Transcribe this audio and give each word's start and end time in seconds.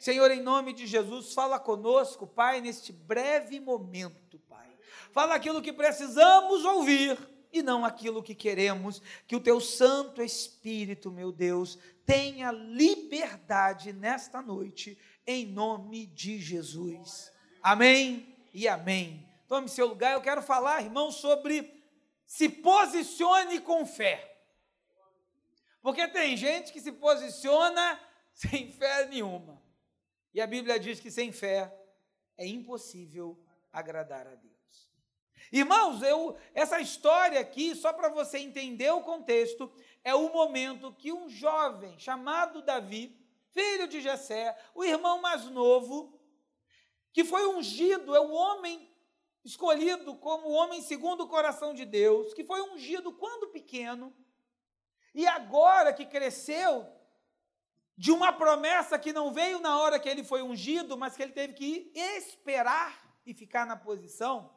Senhor, 0.00 0.30
em 0.30 0.40
nome 0.40 0.72
de 0.72 0.86
Jesus, 0.86 1.34
fala 1.34 1.60
conosco, 1.60 2.26
Pai, 2.26 2.62
neste 2.62 2.90
breve 2.90 3.60
momento, 3.60 4.38
Pai. 4.48 4.66
Fala 5.12 5.34
aquilo 5.34 5.60
que 5.60 5.74
precisamos 5.74 6.64
ouvir 6.64 7.18
e 7.52 7.62
não 7.62 7.84
aquilo 7.84 8.22
que 8.22 8.34
queremos. 8.34 9.02
Que 9.26 9.36
o 9.36 9.40
teu 9.40 9.60
Santo 9.60 10.22
Espírito, 10.22 11.10
meu 11.10 11.30
Deus, 11.30 11.78
tenha 12.06 12.50
liberdade 12.50 13.92
nesta 13.92 14.40
noite, 14.40 14.98
em 15.26 15.44
nome 15.44 16.06
de 16.06 16.38
Jesus. 16.38 17.30
Amém 17.62 18.34
e 18.54 18.66
amém. 18.66 19.28
Tome 19.46 19.68
seu 19.68 19.86
lugar. 19.86 20.14
Eu 20.14 20.22
quero 20.22 20.40
falar, 20.40 20.82
irmão, 20.82 21.12
sobre 21.12 21.84
se 22.24 22.48
posicione 22.48 23.60
com 23.60 23.84
fé. 23.84 24.34
Porque 25.82 26.08
tem 26.08 26.38
gente 26.38 26.72
que 26.72 26.80
se 26.80 26.90
posiciona 26.90 28.00
sem 28.32 28.72
fé 28.72 29.06
nenhuma. 29.06 29.59
E 30.32 30.40
a 30.40 30.46
Bíblia 30.46 30.78
diz 30.78 31.00
que 31.00 31.10
sem 31.10 31.32
fé 31.32 31.74
é 32.36 32.46
impossível 32.46 33.38
agradar 33.72 34.26
a 34.26 34.34
Deus. 34.34 34.50
Irmãos, 35.52 36.02
eu, 36.02 36.36
essa 36.54 36.80
história 36.80 37.40
aqui, 37.40 37.74
só 37.74 37.92
para 37.92 38.08
você 38.08 38.38
entender 38.38 38.90
o 38.90 39.02
contexto, 39.02 39.72
é 40.04 40.14
o 40.14 40.32
momento 40.32 40.92
que 40.92 41.12
um 41.12 41.28
jovem 41.28 41.98
chamado 41.98 42.62
Davi, 42.62 43.18
filho 43.50 43.88
de 43.88 44.00
Jessé, 44.00 44.56
o 44.74 44.84
irmão 44.84 45.20
mais 45.20 45.44
novo, 45.46 46.20
que 47.12 47.24
foi 47.24 47.46
ungido, 47.46 48.14
é 48.14 48.20
o 48.20 48.30
homem 48.30 48.88
escolhido 49.44 50.14
como 50.16 50.48
o 50.48 50.52
homem 50.52 50.82
segundo 50.82 51.24
o 51.24 51.28
coração 51.28 51.74
de 51.74 51.84
Deus, 51.84 52.32
que 52.32 52.44
foi 52.44 52.60
ungido 52.60 53.12
quando 53.12 53.48
pequeno, 53.48 54.14
e 55.12 55.26
agora 55.26 55.92
que 55.92 56.06
cresceu, 56.06 56.86
de 58.00 58.10
uma 58.10 58.32
promessa 58.32 58.98
que 58.98 59.12
não 59.12 59.30
veio 59.30 59.60
na 59.60 59.78
hora 59.78 60.00
que 60.00 60.08
ele 60.08 60.24
foi 60.24 60.40
ungido, 60.40 60.96
mas 60.96 61.14
que 61.14 61.22
ele 61.22 61.32
teve 61.32 61.52
que 61.52 61.92
esperar 61.94 62.98
e 63.26 63.34
ficar 63.34 63.66
na 63.66 63.76
posição, 63.76 64.56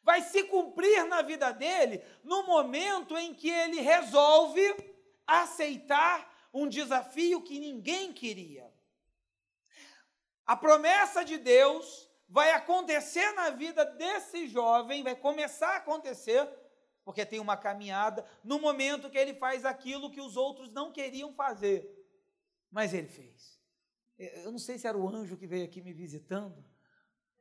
vai 0.00 0.22
se 0.22 0.44
cumprir 0.44 1.04
na 1.06 1.20
vida 1.20 1.50
dele 1.50 2.00
no 2.22 2.46
momento 2.46 3.18
em 3.18 3.34
que 3.34 3.50
ele 3.50 3.80
resolve 3.80 4.62
aceitar 5.26 6.32
um 6.54 6.68
desafio 6.68 7.42
que 7.42 7.58
ninguém 7.58 8.12
queria. 8.12 8.72
A 10.46 10.56
promessa 10.56 11.24
de 11.24 11.36
Deus 11.36 12.08
vai 12.28 12.52
acontecer 12.52 13.32
na 13.32 13.50
vida 13.50 13.84
desse 13.84 14.46
jovem, 14.46 15.02
vai 15.02 15.16
começar 15.16 15.70
a 15.70 15.78
acontecer, 15.78 16.48
porque 17.04 17.26
tem 17.26 17.40
uma 17.40 17.56
caminhada, 17.56 18.24
no 18.44 18.60
momento 18.60 19.10
que 19.10 19.18
ele 19.18 19.34
faz 19.34 19.64
aquilo 19.64 20.12
que 20.12 20.20
os 20.20 20.36
outros 20.36 20.70
não 20.70 20.92
queriam 20.92 21.34
fazer. 21.34 21.97
Mas 22.70 22.92
ele 22.94 23.08
fez. 23.08 23.58
Eu 24.18 24.50
não 24.50 24.58
sei 24.58 24.78
se 24.78 24.86
era 24.86 24.98
o 24.98 25.08
anjo 25.08 25.36
que 25.36 25.46
veio 25.46 25.64
aqui 25.64 25.80
me 25.80 25.92
visitando. 25.92 26.64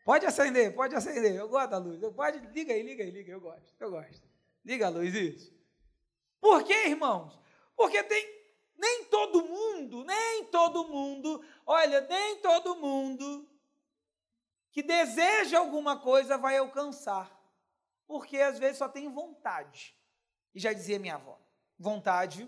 Pode 0.05 0.25
acender, 0.25 0.73
pode 0.73 0.95
acender. 0.95 1.35
Eu 1.35 1.49
gosto 1.49 1.71
da 1.71 1.77
luz. 1.77 1.99
Pode, 2.13 2.39
liga 2.53 2.73
aí, 2.73 2.81
liga 2.81 3.03
aí, 3.03 3.11
liga. 3.11 3.31
Eu 3.31 3.41
gosto, 3.41 3.75
eu 3.79 3.91
gosto. 3.91 4.27
Liga 4.63 4.87
a 4.87 4.89
luz, 4.89 5.13
isso. 5.13 5.53
Por 6.39 6.63
quê, 6.63 6.87
irmãos? 6.87 7.39
Porque 7.75 8.03
tem 8.03 8.37
nem 8.77 9.05
todo 9.05 9.43
mundo, 9.43 10.03
nem 10.05 10.45
todo 10.45 10.87
mundo, 10.87 11.43
olha, 11.65 12.01
nem 12.01 12.39
todo 12.41 12.75
mundo 12.75 13.49
que 14.71 14.83
deseja 14.83 15.57
alguma 15.57 15.99
coisa 15.99 16.37
vai 16.37 16.57
alcançar. 16.57 17.35
Porque 18.05 18.37
às 18.37 18.59
vezes 18.59 18.77
só 18.77 18.87
tem 18.87 19.11
vontade. 19.11 19.97
E 20.53 20.59
já 20.59 20.71
dizia 20.71 20.99
minha 20.99 21.15
avó: 21.15 21.39
vontade 21.77 22.47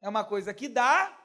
é 0.00 0.08
uma 0.08 0.24
coisa 0.24 0.54
que 0.54 0.68
dá 0.68 1.21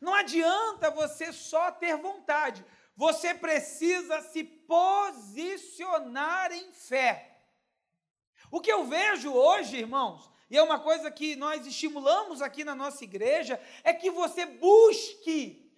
Não 0.00 0.14
adianta 0.14 0.90
você 0.90 1.32
só 1.32 1.70
ter 1.70 1.96
vontade, 1.96 2.64
você 2.96 3.34
precisa 3.34 4.22
se 4.22 4.44
posicionar 4.44 6.52
em 6.52 6.72
fé. 6.72 7.26
O 8.50 8.60
que 8.60 8.72
eu 8.72 8.84
vejo 8.84 9.32
hoje, 9.32 9.76
irmãos, 9.76 10.30
e 10.50 10.56
é 10.56 10.62
uma 10.62 10.80
coisa 10.80 11.10
que 11.10 11.36
nós 11.36 11.66
estimulamos 11.66 12.42
aqui 12.42 12.64
na 12.64 12.74
nossa 12.74 13.04
igreja, 13.04 13.60
é 13.84 13.92
que 13.92 14.10
você 14.10 14.44
busque 14.44 15.70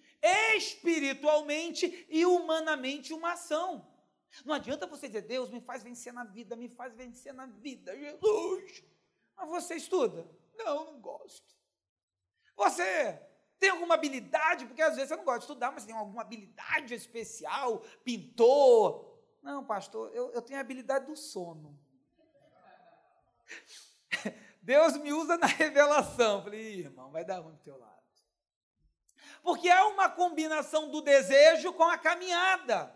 espiritualmente 0.55 2.07
e 2.09 2.25
humanamente 2.25 3.13
uma 3.13 3.33
ação. 3.33 3.87
Não 4.43 4.55
adianta 4.55 4.87
você 4.87 5.07
dizer, 5.07 5.21
Deus 5.23 5.51
me 5.51 5.61
faz 5.61 5.83
vencer 5.83 6.11
na 6.11 6.23
vida, 6.23 6.55
me 6.55 6.67
faz 6.67 6.95
vencer 6.95 7.33
na 7.33 7.45
vida, 7.45 7.95
Jesus. 7.95 8.83
Mas 9.35 9.49
você 9.49 9.75
estuda? 9.75 10.27
Não, 10.55 10.85
não 10.85 10.99
gosto. 10.99 11.55
Você 12.55 13.19
tem 13.59 13.69
alguma 13.69 13.95
habilidade, 13.95 14.65
porque 14.65 14.81
às 14.81 14.95
vezes 14.95 15.09
você 15.09 15.15
não 15.15 15.23
gosta 15.23 15.39
de 15.39 15.45
estudar, 15.45 15.71
mas 15.71 15.85
tem 15.85 15.95
alguma 15.95 16.21
habilidade 16.21 16.93
especial, 16.93 17.79
pintor. 18.03 19.17
Não, 19.41 19.63
pastor, 19.63 20.11
eu, 20.13 20.31
eu 20.31 20.41
tenho 20.41 20.59
a 20.59 20.61
habilidade 20.61 21.05
do 21.05 21.15
sono. 21.15 21.79
Deus 24.61 24.97
me 24.97 25.11
usa 25.11 25.37
na 25.37 25.47
revelação. 25.47 26.43
Falei, 26.43 26.79
irmão, 26.79 27.11
vai 27.11 27.25
dar 27.25 27.39
ruim 27.39 27.55
do 27.55 27.61
teu 27.61 27.77
lado. 27.77 27.93
Porque 29.41 29.69
há 29.69 29.87
uma 29.87 30.09
combinação 30.09 30.89
do 30.89 31.01
desejo 31.01 31.73
com 31.73 31.83
a 31.83 31.97
caminhada. 31.97 32.93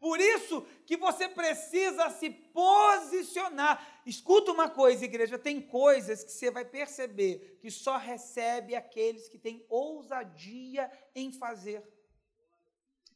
Por 0.00 0.18
isso 0.18 0.62
que 0.86 0.96
você 0.96 1.28
precisa 1.28 2.10
se 2.10 2.30
posicionar. 2.30 3.91
Escuta 4.04 4.50
uma 4.50 4.68
coisa, 4.68 5.04
igreja: 5.04 5.38
tem 5.38 5.60
coisas 5.60 6.24
que 6.24 6.32
você 6.32 6.50
vai 6.50 6.64
perceber 6.64 7.58
que 7.60 7.70
só 7.70 7.96
recebe 7.96 8.74
aqueles 8.74 9.28
que 9.28 9.38
têm 9.38 9.64
ousadia 9.68 10.90
em 11.14 11.32
fazer, 11.32 11.82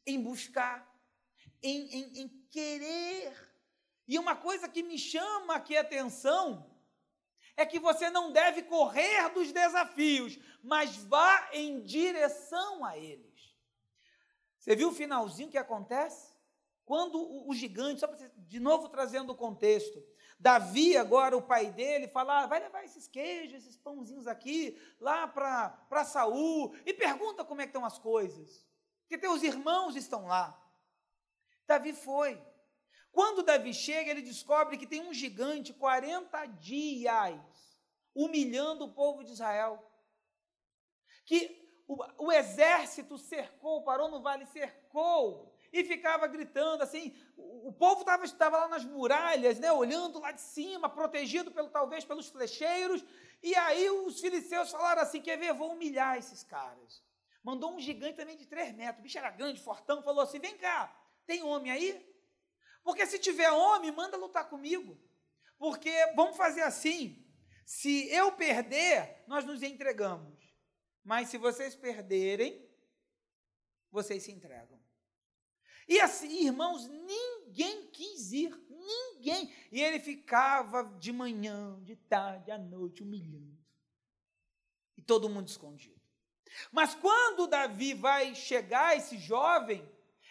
em 0.07 0.23
buscar, 0.23 0.89
em, 1.63 1.89
em, 1.89 2.21
em 2.23 2.29
querer. 2.51 3.35
E 4.07 4.19
uma 4.19 4.37
coisa 4.37 4.69
que 4.69 4.83
me 4.83 4.99
chama 4.99 5.57
aqui 5.57 5.77
a 5.77 5.81
atenção 5.81 6.71
é 7.57 7.67
que 7.67 7.81
você 7.81 8.09
não 8.11 8.31
deve 8.31 8.63
correr 8.63 9.29
dos 9.31 9.51
desafios, 9.51 10.39
mas 10.63 10.97
vá 10.97 11.49
em 11.53 11.83
direção 11.83 12.85
a 12.85 12.97
eles. 12.97 13.57
Você 14.59 14.77
viu 14.77 14.91
o 14.91 14.95
finalzinho 14.95 15.51
que 15.51 15.59
acontece? 15.59 16.35
Quando 16.85 17.19
o, 17.19 17.49
o 17.51 17.55
gigante, 17.55 18.01
só 18.01 18.07
para 18.07 18.31
de 18.37 18.61
novo 18.61 18.89
trazendo 18.89 19.33
o 19.33 19.37
contexto, 19.37 20.05
Davi, 20.39 20.97
agora 20.97 21.37
o 21.37 21.43
pai 21.43 21.71
dele, 21.73 22.09
fala: 22.09 22.43
ah, 22.43 22.47
vai 22.47 22.61
levar 22.61 22.85
esses 22.85 23.09
queijos, 23.09 23.57
esses 23.57 23.77
pãozinhos 23.77 24.27
aqui, 24.27 24.79
lá 25.01 25.27
para 25.27 26.05
Saul, 26.05 26.75
e 26.85 26.93
pergunta 26.93 27.45
como 27.45 27.61
é 27.61 27.65
que 27.65 27.71
estão 27.71 27.85
as 27.85 27.99
coisas. 27.99 28.67
Porque 29.01 29.19
teus 29.19 29.43
irmãos 29.43 29.97
estão 29.97 30.27
lá. 30.27 30.61
Davi 31.67 31.93
foi. 31.93 32.41
Quando 33.11 33.43
Davi 33.43 33.73
chega, 33.73 34.11
ele 34.11 34.21
descobre 34.21 34.77
que 34.77 34.87
tem 34.87 35.01
um 35.01 35.15
gigante 35.15 35.73
40 35.73 36.47
dias 36.47 37.41
humilhando 38.15 38.85
o 38.85 38.93
povo 38.93 39.25
de 39.25 39.33
Israel. 39.33 39.83
Que 41.25 41.83
o, 41.89 42.27
o 42.27 42.33
exército 42.33 43.17
cercou, 43.17 43.83
parou 43.85 44.11
no 44.11 44.21
vale, 44.21 44.45
cercou 44.47 45.56
e 45.73 45.85
ficava 45.85 46.27
gritando 46.27 46.83
assim. 46.83 47.15
O, 47.37 47.73
povo 47.73 48.05
estava 48.23 48.57
lá 48.59 48.69
nas 48.69 48.85
muralhas, 48.85 49.59
né, 49.59 49.73
olhando 49.73 50.19
lá 50.19 50.33
de 50.33 50.41
cima, 50.41 50.89
protegido 50.89 51.51
pelo 51.51 51.69
talvez 51.69 52.05
pelos 52.05 52.29
flecheiros. 52.29 53.05
E 53.43 53.55
aí 53.55 53.91
os 53.91 54.21
filisteus 54.21 54.71
falaram 54.71 55.03
assim: 55.03 55.21
quer 55.21 55.37
ver, 55.37 55.53
vou 55.53 55.73
humilhar 55.73 56.17
esses 56.17 56.43
caras. 56.43 57.03
Mandou 57.43 57.75
um 57.75 57.81
gigante 57.81 58.17
também 58.17 58.37
de 58.37 58.47
três 58.47 58.75
metros, 58.75 59.01
o 59.01 59.03
bicho 59.03 59.19
era 59.19 59.31
grande, 59.31 59.61
fortão, 59.61 60.03
falou 60.03 60.23
assim: 60.23 60.39
vem 60.39 60.57
cá, 60.57 60.95
tem 61.27 61.43
homem 61.43 61.71
aí? 61.71 62.17
Porque 62.83 63.07
se 63.07 63.19
tiver 63.19 63.51
homem, 63.51 63.91
manda 63.91 64.17
lutar 64.17 64.49
comigo. 64.49 64.97
Porque 65.59 65.91
vamos 66.15 66.37
fazer 66.37 66.63
assim: 66.63 67.25
se 67.65 68.09
eu 68.13 68.33
perder, 68.33 69.25
nós 69.27 69.45
nos 69.45 69.63
entregamos. 69.63 70.37
Mas 71.03 71.29
se 71.29 71.39
vocês 71.39 71.75
perderem, 71.75 72.65
vocês 73.91 74.23
se 74.23 74.33
entregam. 74.33 74.81
E 75.89 76.01
assim, 76.01 76.47
irmãos, 76.47 76.87
ninguém 76.89 77.87
quis 77.89 78.33
ir, 78.33 78.55
ninguém. 78.69 79.53
E 79.71 79.83
ele 79.83 80.01
ficava 80.01 80.85
de 80.99 81.13
manhã, 81.13 81.79
de 81.83 81.97
tarde, 81.97 82.51
à 82.51 82.59
noite, 82.59 83.03
humilhando. 83.03 83.57
E 84.97 85.03
todo 85.03 85.29
mundo 85.29 85.49
escondido. 85.49 86.01
Mas 86.73 86.95
quando 86.95 87.47
Davi 87.47 87.95
vai 87.95 88.35
chegar, 88.35 88.97
esse 88.97 89.19
jovem, 89.19 89.87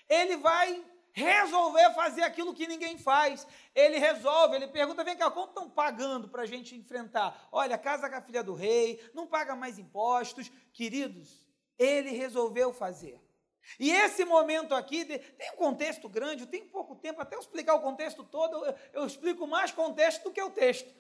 ele 0.10 0.38
vai 0.38 0.84
resolver 1.14 1.94
fazer 1.94 2.24
aquilo 2.24 2.54
que 2.54 2.68
ninguém 2.68 2.98
faz. 2.98 3.48
Ele 3.74 3.98
resolve, 3.98 4.58
ele 4.58 4.68
pergunta: 4.68 5.04
vem 5.04 5.16
cá, 5.16 5.32
quanto 5.32 5.50
estão 5.50 5.70
pagando 5.70 6.28
para 6.28 6.44
a 6.44 6.46
gente 6.46 6.76
enfrentar? 6.76 7.48
Olha, 7.52 7.78
casa 7.78 8.10
com 8.10 8.16
a 8.16 8.22
filha 8.22 8.44
do 8.44 8.54
rei, 8.54 9.00
não 9.14 9.26
paga 9.26 9.56
mais 9.56 9.80
impostos. 9.80 10.52
Queridos, 10.74 11.48
ele 11.78 12.12
resolveu 12.12 12.74
fazer. 12.74 13.25
E 13.80 13.92
esse 13.92 14.24
momento 14.24 14.74
aqui 14.74 15.06
tem 15.06 15.52
um 15.54 15.58
contexto 15.58 16.08
grande, 16.08 16.46
tenho 16.46 16.68
pouco 16.68 16.96
tempo 16.96 17.22
até 17.22 17.36
eu 17.36 17.40
explicar 17.40 17.76
o 17.76 17.82
contexto 17.82 18.24
todo, 18.24 18.66
eu, 18.66 18.76
eu 18.94 19.06
explico 19.06 19.48
mais 19.48 19.72
contexto 19.72 20.24
do 20.24 20.32
que 20.32 20.42
o 20.42 20.52
texto. 20.52 20.94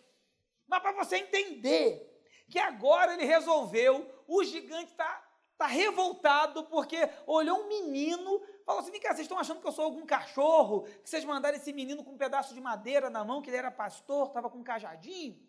Mas 0.67 0.81
para 0.81 0.91
você 0.91 1.17
entender 1.17 2.11
que 2.49 2.59
agora 2.59 3.13
ele 3.13 3.25
resolveu, 3.25 4.09
o 4.27 4.43
gigante 4.43 4.91
está 4.91 5.23
tá 5.57 5.67
revoltado 5.67 6.65
porque 6.65 7.09
olhou 7.25 7.61
um 7.61 7.67
menino, 7.67 8.41
falou 8.65 8.81
assim: 8.81 8.91
vem 8.91 8.99
cá, 8.99 9.09
vocês 9.09 9.21
estão 9.21 9.39
achando 9.39 9.61
que 9.61 9.67
eu 9.67 9.71
sou 9.71 9.85
algum 9.85 10.05
cachorro? 10.05 10.83
Que 11.03 11.09
vocês 11.09 11.23
mandaram 11.23 11.57
esse 11.57 11.71
menino 11.71 12.03
com 12.03 12.11
um 12.11 12.17
pedaço 12.17 12.53
de 12.53 12.61
madeira 12.61 13.09
na 13.09 13.23
mão, 13.23 13.41
que 13.41 13.49
ele 13.49 13.57
era 13.57 13.71
pastor, 13.71 14.27
estava 14.27 14.49
com 14.49 14.59
um 14.59 14.63
cajadinho? 14.63 15.39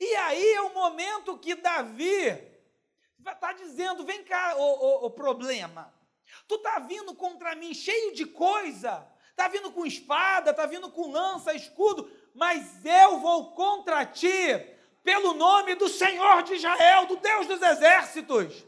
E 0.00 0.16
aí 0.16 0.52
é 0.54 0.62
o 0.62 0.74
momento 0.74 1.38
que 1.38 1.54
Davi 1.54 2.28
está 3.26 3.52
dizendo: 3.52 4.04
vem 4.04 4.24
cá, 4.24 4.56
o 4.56 5.10
problema. 5.10 5.93
Tu 6.46 6.56
está 6.56 6.78
vindo 6.78 7.14
contra 7.14 7.54
mim 7.54 7.72
cheio 7.74 8.14
de 8.14 8.26
coisa, 8.26 9.06
está 9.30 9.48
vindo 9.48 9.70
com 9.70 9.86
espada, 9.86 10.50
está 10.50 10.66
vindo 10.66 10.90
com 10.90 11.10
lança, 11.10 11.54
escudo, 11.54 12.10
mas 12.34 12.84
eu 12.84 13.18
vou 13.18 13.52
contra 13.52 14.04
ti 14.04 14.74
pelo 15.02 15.34
nome 15.34 15.74
do 15.74 15.88
Senhor 15.88 16.42
de 16.42 16.54
Israel, 16.54 17.06
do 17.06 17.16
Deus 17.16 17.46
dos 17.46 17.60
exércitos. 17.60 18.64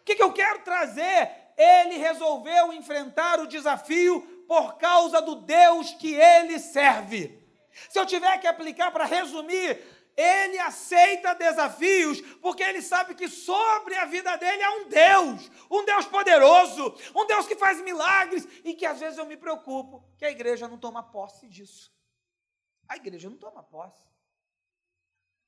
O 0.00 0.04
que, 0.04 0.14
que 0.14 0.22
eu 0.22 0.32
quero 0.32 0.60
trazer? 0.60 1.30
Ele 1.56 1.96
resolveu 1.96 2.72
enfrentar 2.72 3.40
o 3.40 3.46
desafio 3.46 4.20
por 4.46 4.76
causa 4.76 5.22
do 5.22 5.36
Deus 5.36 5.92
que 5.92 6.14
ele 6.14 6.58
serve. 6.58 7.42
Se 7.88 7.98
eu 7.98 8.04
tiver 8.04 8.38
que 8.38 8.46
aplicar 8.46 8.90
para 8.90 9.06
resumir, 9.06 9.80
ele 10.16 10.58
aceita 10.58 11.34
desafios 11.34 12.20
porque 12.40 12.62
ele 12.62 12.82
sabe 12.82 13.14
que 13.14 13.28
sobre 13.28 13.94
a 13.96 14.04
vida 14.04 14.36
dele 14.36 14.62
há 14.62 14.70
um 14.72 14.88
Deus, 14.88 15.50
um 15.70 15.84
Deus 15.84 16.06
poderoso, 16.06 16.94
um 17.14 17.26
Deus 17.26 17.46
que 17.46 17.56
faz 17.56 17.80
milagres 17.80 18.46
e 18.64 18.74
que 18.74 18.84
às 18.84 19.00
vezes 19.00 19.18
eu 19.18 19.26
me 19.26 19.36
preocupo 19.36 20.04
que 20.18 20.24
a 20.24 20.30
igreja 20.30 20.68
não 20.68 20.78
toma 20.78 21.02
posse 21.02 21.48
disso. 21.48 21.92
A 22.88 22.96
igreja 22.96 23.30
não 23.30 23.38
toma 23.38 23.62
posse. 23.62 24.02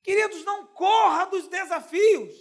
Queridos, 0.01 0.43
não 0.43 0.65
corra 0.67 1.25
dos 1.25 1.47
desafios. 1.47 2.33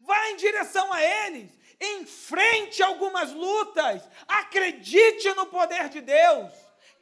Vá 0.00 0.30
em 0.30 0.36
direção 0.36 0.92
a 0.92 1.02
eles. 1.02 1.50
Enfrente 1.80 2.82
algumas 2.82 3.32
lutas. 3.32 4.02
Acredite 4.26 5.32
no 5.34 5.46
poder 5.46 5.88
de 5.88 6.00
Deus. 6.00 6.52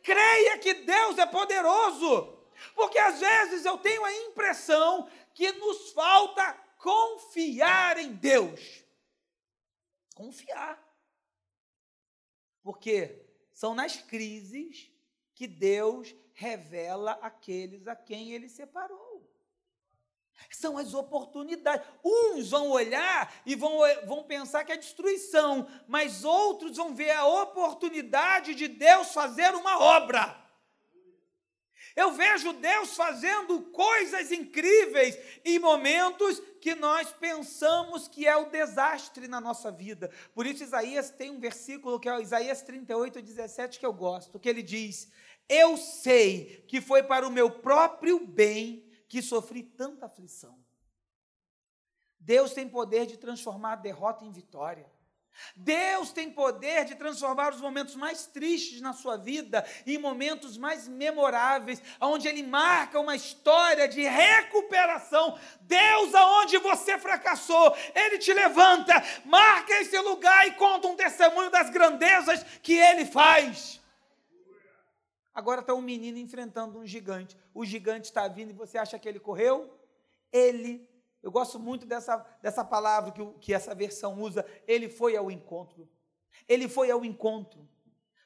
Creia 0.02 0.58
que 0.58 0.74
Deus 0.74 1.18
é 1.18 1.26
poderoso. 1.26 2.39
Porque 2.74 2.98
às 2.98 3.20
vezes 3.20 3.64
eu 3.64 3.78
tenho 3.78 4.04
a 4.04 4.12
impressão 4.12 5.08
que 5.34 5.52
nos 5.52 5.92
falta 5.92 6.52
confiar 6.78 7.98
em 7.98 8.12
Deus. 8.12 8.84
Confiar. 10.14 10.82
Porque 12.62 13.24
são 13.52 13.74
nas 13.74 13.96
crises 13.96 14.90
que 15.34 15.46
Deus 15.46 16.14
revela 16.34 17.12
aqueles 17.22 17.86
a 17.86 17.96
quem 17.96 18.32
ele 18.32 18.48
separou. 18.48 19.10
São 20.50 20.78
as 20.78 20.94
oportunidades. 20.94 21.86
Uns 22.04 22.50
vão 22.50 22.70
olhar 22.70 23.32
e 23.44 23.54
vão, 23.54 23.78
vão 24.06 24.24
pensar 24.24 24.64
que 24.64 24.72
é 24.72 24.76
destruição, 24.76 25.68
mas 25.86 26.24
outros 26.24 26.76
vão 26.76 26.94
ver 26.94 27.10
a 27.10 27.26
oportunidade 27.26 28.54
de 28.54 28.68
Deus 28.68 29.12
fazer 29.12 29.54
uma 29.54 29.78
obra. 29.78 30.38
Eu 31.96 32.12
vejo 32.12 32.52
Deus 32.52 32.94
fazendo 32.96 33.62
coisas 33.72 34.30
incríveis 34.30 35.18
em 35.44 35.58
momentos 35.58 36.40
que 36.60 36.74
nós 36.74 37.12
pensamos 37.12 38.06
que 38.06 38.26
é 38.26 38.36
o 38.36 38.50
desastre 38.50 39.26
na 39.26 39.40
nossa 39.40 39.70
vida. 39.70 40.10
Por 40.34 40.46
isso, 40.46 40.62
Isaías 40.62 41.10
tem 41.10 41.30
um 41.30 41.40
versículo 41.40 41.98
que 41.98 42.08
é 42.08 42.20
Isaías 42.20 42.62
38, 42.62 43.20
17, 43.22 43.78
que 43.78 43.86
eu 43.86 43.92
gosto, 43.92 44.38
que 44.38 44.48
ele 44.48 44.62
diz: 44.62 45.10
Eu 45.48 45.76
sei 45.76 46.64
que 46.68 46.80
foi 46.80 47.02
para 47.02 47.26
o 47.26 47.30
meu 47.30 47.50
próprio 47.50 48.24
bem 48.26 48.84
que 49.08 49.20
sofri 49.20 49.62
tanta 49.62 50.06
aflição. 50.06 50.58
Deus 52.18 52.52
tem 52.52 52.68
poder 52.68 53.06
de 53.06 53.16
transformar 53.16 53.72
a 53.72 53.76
derrota 53.76 54.24
em 54.24 54.30
vitória. 54.30 54.90
Deus 55.56 56.12
tem 56.12 56.30
poder 56.30 56.84
de 56.84 56.94
transformar 56.94 57.52
os 57.52 57.60
momentos 57.60 57.94
mais 57.96 58.26
tristes 58.26 58.80
na 58.80 58.92
sua 58.92 59.16
vida 59.16 59.64
em 59.86 59.98
momentos 59.98 60.56
mais 60.56 60.86
memoráveis, 60.86 61.82
onde 62.00 62.28
Ele 62.28 62.42
marca 62.42 63.00
uma 63.00 63.16
história 63.16 63.88
de 63.88 64.02
recuperação. 64.02 65.38
Deus, 65.62 66.14
aonde 66.14 66.58
você 66.58 66.98
fracassou, 66.98 67.74
Ele 67.94 68.18
te 68.18 68.32
levanta, 68.32 68.94
marca 69.24 69.72
esse 69.80 69.98
lugar 69.98 70.46
e 70.46 70.52
conta 70.52 70.88
um 70.88 70.96
testemunho 70.96 71.50
das 71.50 71.70
grandezas 71.70 72.42
que 72.62 72.74
Ele 72.74 73.04
faz. 73.04 73.80
Agora 75.32 75.60
está 75.60 75.72
um 75.74 75.80
menino 75.80 76.18
enfrentando 76.18 76.78
um 76.78 76.86
gigante. 76.86 77.36
O 77.54 77.64
gigante 77.64 78.08
está 78.08 78.26
vindo 78.28 78.50
e 78.50 78.54
você 78.54 78.76
acha 78.76 78.98
que 78.98 79.08
ele 79.08 79.20
correu? 79.20 79.72
Ele, 80.32 80.86
eu 81.22 81.30
gosto 81.30 81.58
muito 81.58 81.86
dessa, 81.86 82.16
dessa 82.40 82.64
palavra 82.64 83.12
que, 83.12 83.24
que 83.40 83.54
essa 83.54 83.74
versão 83.74 84.20
usa, 84.20 84.44
ele 84.66 84.88
foi 84.88 85.16
ao 85.16 85.30
encontro. 85.30 85.88
Ele 86.48 86.68
foi 86.68 86.90
ao 86.90 87.04
encontro. 87.04 87.68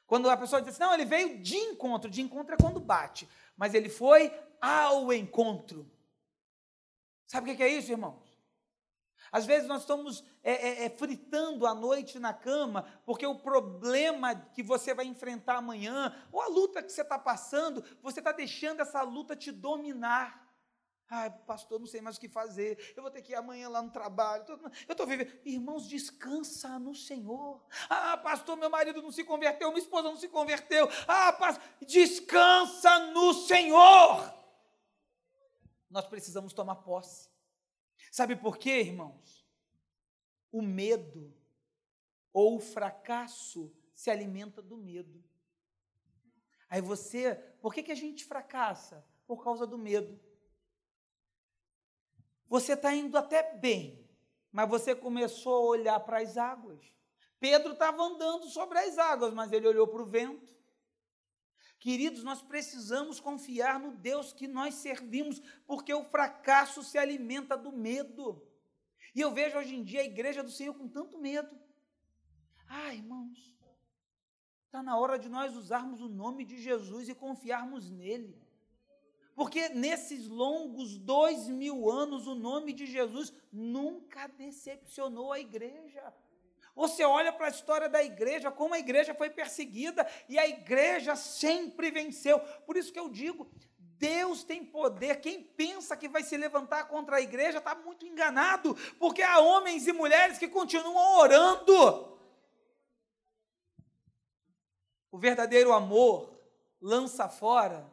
Quando 0.07 0.29
a 0.29 0.37
pessoa 0.37 0.61
diz 0.61 0.69
assim, 0.69 0.83
não, 0.83 0.93
ele 0.93 1.05
veio 1.05 1.41
de 1.41 1.57
encontro, 1.57 2.09
de 2.09 2.21
encontro 2.21 2.53
é 2.53 2.57
quando 2.57 2.79
bate, 2.79 3.27
mas 3.57 3.73
ele 3.73 3.89
foi 3.89 4.31
ao 4.61 5.11
encontro. 5.11 5.89
Sabe 7.25 7.51
o 7.51 7.55
que 7.55 7.63
é 7.63 7.69
isso, 7.69 7.91
irmão? 7.91 8.23
Às 9.31 9.45
vezes 9.45 9.67
nós 9.67 9.81
estamos 9.81 10.23
é, 10.43 10.83
é, 10.83 10.85
é, 10.85 10.89
fritando 10.89 11.65
a 11.65 11.73
noite 11.73 12.19
na 12.19 12.33
cama, 12.33 12.85
porque 13.05 13.25
o 13.25 13.35
problema 13.39 14.35
que 14.35 14.61
você 14.61 14.93
vai 14.93 15.05
enfrentar 15.05 15.57
amanhã, 15.57 16.15
ou 16.31 16.41
a 16.41 16.47
luta 16.47 16.83
que 16.83 16.91
você 16.91 17.01
está 17.01 17.17
passando, 17.17 17.83
você 18.01 18.19
está 18.19 18.31
deixando 18.31 18.81
essa 18.81 19.01
luta 19.01 19.35
te 19.35 19.51
dominar. 19.51 20.44
Ai, 21.09 21.29
pastor, 21.45 21.79
não 21.79 21.85
sei 21.85 22.01
mais 22.01 22.17
o 22.17 22.19
que 22.19 22.27
fazer. 22.27 22.93
Eu 22.95 23.03
vou 23.03 23.11
ter 23.11 23.21
que 23.21 23.33
ir 23.33 23.35
amanhã 23.35 23.69
lá 23.69 23.81
no 23.81 23.91
trabalho. 23.91 24.43
Eu 24.87 24.91
estou 24.91 25.05
vivendo. 25.05 25.31
Irmãos, 25.45 25.87
descansa 25.87 26.79
no 26.79 26.95
Senhor. 26.95 27.63
Ah, 27.87 28.17
pastor, 28.17 28.57
meu 28.57 28.69
marido 28.69 29.01
não 29.01 29.11
se 29.11 29.23
converteu, 29.23 29.69
minha 29.69 29.81
esposa 29.81 30.09
não 30.09 30.17
se 30.17 30.27
converteu. 30.27 30.87
Ah, 31.07 31.31
pastor, 31.33 31.63
descansa 31.85 33.11
no 33.11 33.33
Senhor. 33.33 34.33
Nós 35.89 36.07
precisamos 36.07 36.53
tomar 36.53 36.75
posse. 36.77 37.29
Sabe 38.11 38.35
por 38.35 38.57
quê, 38.57 38.81
irmãos? 38.81 39.45
O 40.51 40.61
medo 40.61 41.33
ou 42.33 42.57
o 42.57 42.59
fracasso 42.59 43.71
se 43.93 44.09
alimenta 44.09 44.61
do 44.61 44.75
medo. 44.75 45.23
Aí 46.67 46.81
você, 46.81 47.35
por 47.61 47.73
que, 47.73 47.83
que 47.83 47.91
a 47.91 47.95
gente 47.95 48.25
fracassa? 48.25 49.05
Por 49.27 49.43
causa 49.43 49.67
do 49.67 49.77
medo. 49.77 50.19
Você 52.47 52.73
está 52.73 52.93
indo 52.93 53.17
até 53.17 53.55
bem, 53.57 54.05
mas 54.51 54.69
você 54.69 54.95
começou 54.95 55.55
a 55.55 55.69
olhar 55.69 55.99
para 55.99 56.19
as 56.19 56.37
águas. 56.37 56.79
Pedro 57.39 57.73
estava 57.73 58.01
andando 58.01 58.47
sobre 58.47 58.79
as 58.79 58.97
águas, 58.97 59.33
mas 59.33 59.51
ele 59.51 59.67
olhou 59.67 59.87
para 59.87 60.01
o 60.01 60.05
vento. 60.05 60.55
Queridos, 61.79 62.23
nós 62.23 62.41
precisamos 62.41 63.19
confiar 63.19 63.79
no 63.79 63.91
Deus 63.91 64.33
que 64.33 64.47
nós 64.47 64.75
servimos, 64.75 65.41
porque 65.67 65.93
o 65.93 66.03
fracasso 66.03 66.83
se 66.83 66.97
alimenta 66.97 67.57
do 67.57 67.71
medo. 67.71 68.41
E 69.13 69.21
eu 69.21 69.31
vejo 69.31 69.57
hoje 69.57 69.75
em 69.75 69.83
dia 69.83 70.01
a 70.01 70.05
igreja 70.05 70.41
do 70.41 70.51
Senhor 70.51 70.73
com 70.73 70.87
tanto 70.87 71.19
medo. 71.19 71.55
Ah, 72.67 72.93
irmãos, 72.93 73.53
está 74.65 74.81
na 74.81 74.97
hora 74.97 75.19
de 75.19 75.29
nós 75.29 75.55
usarmos 75.55 76.01
o 76.01 76.09
nome 76.09 76.43
de 76.43 76.57
Jesus 76.57 77.07
e 77.07 77.15
confiarmos 77.15 77.89
nele. 77.89 78.44
Porque 79.35 79.67
nesses 79.69 80.27
longos 80.27 80.97
dois 80.97 81.49
mil 81.49 81.91
anos, 81.91 82.25
o 82.25 82.33
nome 82.33 82.71
de 82.71 82.85
Jesus 82.85 83.33
nunca 83.51 84.27
decepcionou 84.27 85.33
a 85.33 85.39
igreja. 85.39 86.13
Você 86.73 87.03
olha 87.03 87.31
para 87.31 87.47
a 87.47 87.49
história 87.49 87.89
da 87.89 88.03
igreja, 88.03 88.49
como 88.49 88.73
a 88.73 88.79
igreja 88.79 89.13
foi 89.13 89.29
perseguida 89.29 90.07
e 90.27 90.39
a 90.39 90.47
igreja 90.47 91.15
sempre 91.15 91.91
venceu. 91.91 92.39
Por 92.65 92.77
isso 92.77 92.91
que 92.91 92.99
eu 92.99 93.09
digo, 93.09 93.49
Deus 93.77 94.43
tem 94.43 94.63
poder. 94.63 95.21
Quem 95.21 95.41
pensa 95.41 95.97
que 95.97 96.07
vai 96.07 96.23
se 96.23 96.35
levantar 96.37 96.85
contra 96.85 97.17
a 97.17 97.21
igreja 97.21 97.57
está 97.57 97.75
muito 97.75 98.05
enganado, 98.05 98.75
porque 98.99 99.21
há 99.21 99.39
homens 99.39 99.87
e 99.87 99.93
mulheres 99.93 100.37
que 100.37 100.47
continuam 100.47 101.19
orando. 101.19 102.17
O 105.11 105.17
verdadeiro 105.17 105.71
amor 105.71 106.37
lança 106.81 107.29
fora 107.29 107.89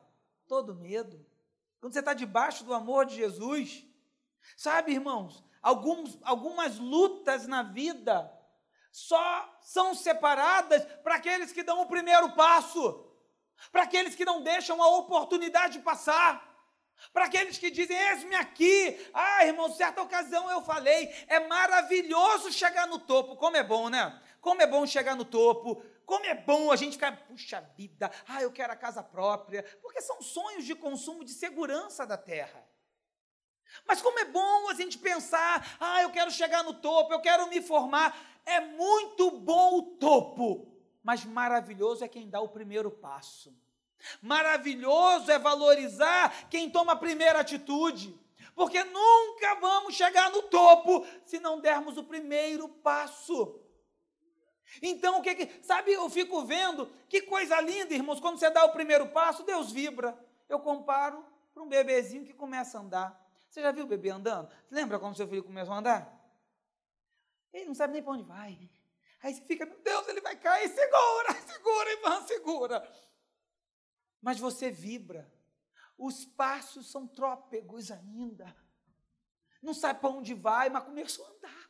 todo 0.48 0.74
medo. 0.74 1.31
Quando 1.82 1.94
você 1.94 1.98
está 1.98 2.14
debaixo 2.14 2.62
do 2.62 2.72
amor 2.72 3.04
de 3.06 3.16
Jesus, 3.16 3.84
sabe, 4.56 4.92
irmãos, 4.92 5.44
alguns, 5.60 6.16
algumas 6.22 6.78
lutas 6.78 7.48
na 7.48 7.64
vida 7.64 8.32
só 8.92 9.58
são 9.60 9.92
separadas 9.92 10.84
para 11.02 11.16
aqueles 11.16 11.50
que 11.50 11.64
dão 11.64 11.80
o 11.80 11.86
primeiro 11.86 12.30
passo, 12.34 13.04
para 13.72 13.82
aqueles 13.82 14.14
que 14.14 14.24
não 14.24 14.40
deixam 14.44 14.80
a 14.80 14.96
oportunidade 14.96 15.80
passar. 15.80 16.48
Para 17.12 17.24
aqueles 17.24 17.58
que 17.58 17.68
dizem, 17.68 17.98
eis-me 17.98 18.36
aqui. 18.36 19.10
Ah, 19.12 19.44
irmão, 19.44 19.68
certa 19.72 20.02
ocasião 20.02 20.48
eu 20.52 20.62
falei, 20.62 21.12
é 21.26 21.40
maravilhoso 21.48 22.52
chegar 22.52 22.86
no 22.86 23.00
topo. 23.00 23.34
Como 23.34 23.56
é 23.56 23.62
bom, 23.64 23.88
né? 23.88 24.22
Como 24.40 24.62
é 24.62 24.68
bom 24.68 24.86
chegar 24.86 25.16
no 25.16 25.24
topo. 25.24 25.82
Como 26.06 26.24
é 26.26 26.34
bom 26.34 26.70
a 26.70 26.76
gente 26.76 26.92
ficar, 26.92 27.16
puxa 27.26 27.60
vida, 27.76 28.10
ah, 28.28 28.42
eu 28.42 28.52
quero 28.52 28.72
a 28.72 28.76
casa 28.76 29.02
própria. 29.02 29.62
Porque 29.80 30.00
são 30.00 30.20
sonhos 30.20 30.64
de 30.64 30.74
consumo 30.74 31.24
de 31.24 31.32
segurança 31.32 32.06
da 32.06 32.16
terra. 32.16 32.66
Mas 33.86 34.02
como 34.02 34.18
é 34.18 34.24
bom 34.24 34.68
a 34.68 34.74
gente 34.74 34.98
pensar, 34.98 35.76
ah, 35.80 36.02
eu 36.02 36.10
quero 36.10 36.30
chegar 36.30 36.62
no 36.62 36.74
topo, 36.74 37.12
eu 37.12 37.20
quero 37.20 37.48
me 37.48 37.60
formar. 37.60 38.16
É 38.44 38.60
muito 38.60 39.30
bom 39.30 39.78
o 39.78 39.82
topo, 39.96 40.76
mas 41.02 41.24
maravilhoso 41.24 42.04
é 42.04 42.08
quem 42.08 42.28
dá 42.28 42.40
o 42.40 42.48
primeiro 42.48 42.90
passo. 42.90 43.54
Maravilhoso 44.20 45.30
é 45.30 45.38
valorizar 45.38 46.48
quem 46.48 46.68
toma 46.68 46.92
a 46.92 46.96
primeira 46.96 47.40
atitude, 47.40 48.18
porque 48.54 48.82
nunca 48.82 49.54
vamos 49.60 49.94
chegar 49.94 50.30
no 50.30 50.42
topo 50.42 51.06
se 51.24 51.38
não 51.38 51.60
dermos 51.60 51.96
o 51.96 52.04
primeiro 52.04 52.68
passo. 52.68 53.61
Então, 54.80 55.18
o 55.18 55.22
que 55.22 55.34
que, 55.34 55.64
sabe, 55.64 55.92
eu 55.92 56.08
fico 56.08 56.44
vendo, 56.44 56.86
que 57.08 57.22
coisa 57.22 57.60
linda, 57.60 57.94
irmãos, 57.94 58.20
quando 58.20 58.38
você 58.38 58.50
dá 58.50 58.64
o 58.64 58.72
primeiro 58.72 59.08
passo, 59.08 59.42
Deus 59.44 59.70
vibra. 59.70 60.18
Eu 60.48 60.60
comparo 60.60 61.24
para 61.52 61.62
um 61.62 61.68
bebezinho 61.68 62.24
que 62.24 62.32
começa 62.32 62.78
a 62.78 62.80
andar. 62.80 63.22
Você 63.48 63.60
já 63.60 63.70
viu 63.70 63.84
o 63.84 63.88
bebê 63.88 64.10
andando? 64.10 64.50
Lembra 64.70 64.98
quando 64.98 65.16
seu 65.16 65.28
filho 65.28 65.44
começou 65.44 65.74
a 65.74 65.78
andar? 65.78 66.22
Ele 67.52 67.66
não 67.66 67.74
sabe 67.74 67.92
nem 67.92 68.02
para 68.02 68.12
onde 68.12 68.22
vai. 68.22 68.70
Aí 69.22 69.34
você 69.34 69.42
fica, 69.42 69.66
meu 69.66 69.78
Deus, 69.80 70.08
ele 70.08 70.20
vai 70.20 70.36
cair, 70.36 70.68
segura, 70.68 71.34
segura, 71.46 71.90
irmã, 71.92 72.26
segura. 72.26 72.92
Mas 74.20 74.38
você 74.38 74.70
vibra. 74.70 75.30
Os 75.98 76.24
passos 76.24 76.90
são 76.90 77.06
trópegos 77.06 77.90
ainda. 77.90 78.56
Não 79.62 79.74
sabe 79.74 80.00
para 80.00 80.10
onde 80.10 80.34
vai, 80.34 80.68
mas 80.68 80.84
começou 80.84 81.24
a 81.24 81.30
andar. 81.30 81.61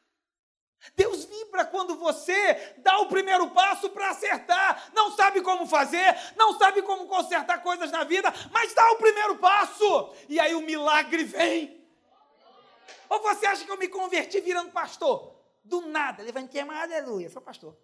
Deus 0.96 1.24
vibra 1.24 1.64
quando 1.64 1.96
você 1.96 2.74
dá 2.78 2.98
o 2.98 3.06
primeiro 3.06 3.50
passo 3.50 3.88
para 3.90 4.10
acertar. 4.10 4.90
Não 4.94 5.12
sabe 5.12 5.40
como 5.40 5.66
fazer, 5.66 6.16
não 6.36 6.58
sabe 6.58 6.82
como 6.82 7.06
consertar 7.06 7.62
coisas 7.62 7.90
na 7.90 8.04
vida, 8.04 8.32
mas 8.50 8.74
dá 8.74 8.90
o 8.92 8.96
primeiro 8.96 9.36
passo. 9.36 10.14
E 10.28 10.40
aí 10.40 10.54
o 10.54 10.60
milagre 10.60 11.24
vem. 11.24 11.80
Ou 13.08 13.20
você 13.22 13.46
acha 13.46 13.64
que 13.64 13.70
eu 13.70 13.78
me 13.78 13.88
converti 13.88 14.40
virando 14.40 14.72
pastor? 14.72 15.34
Do 15.64 15.82
nada, 15.82 16.22
levantei 16.22 16.62
uma 16.62 16.80
aleluia, 16.80 17.30
sou 17.30 17.40
pastor. 17.40 17.76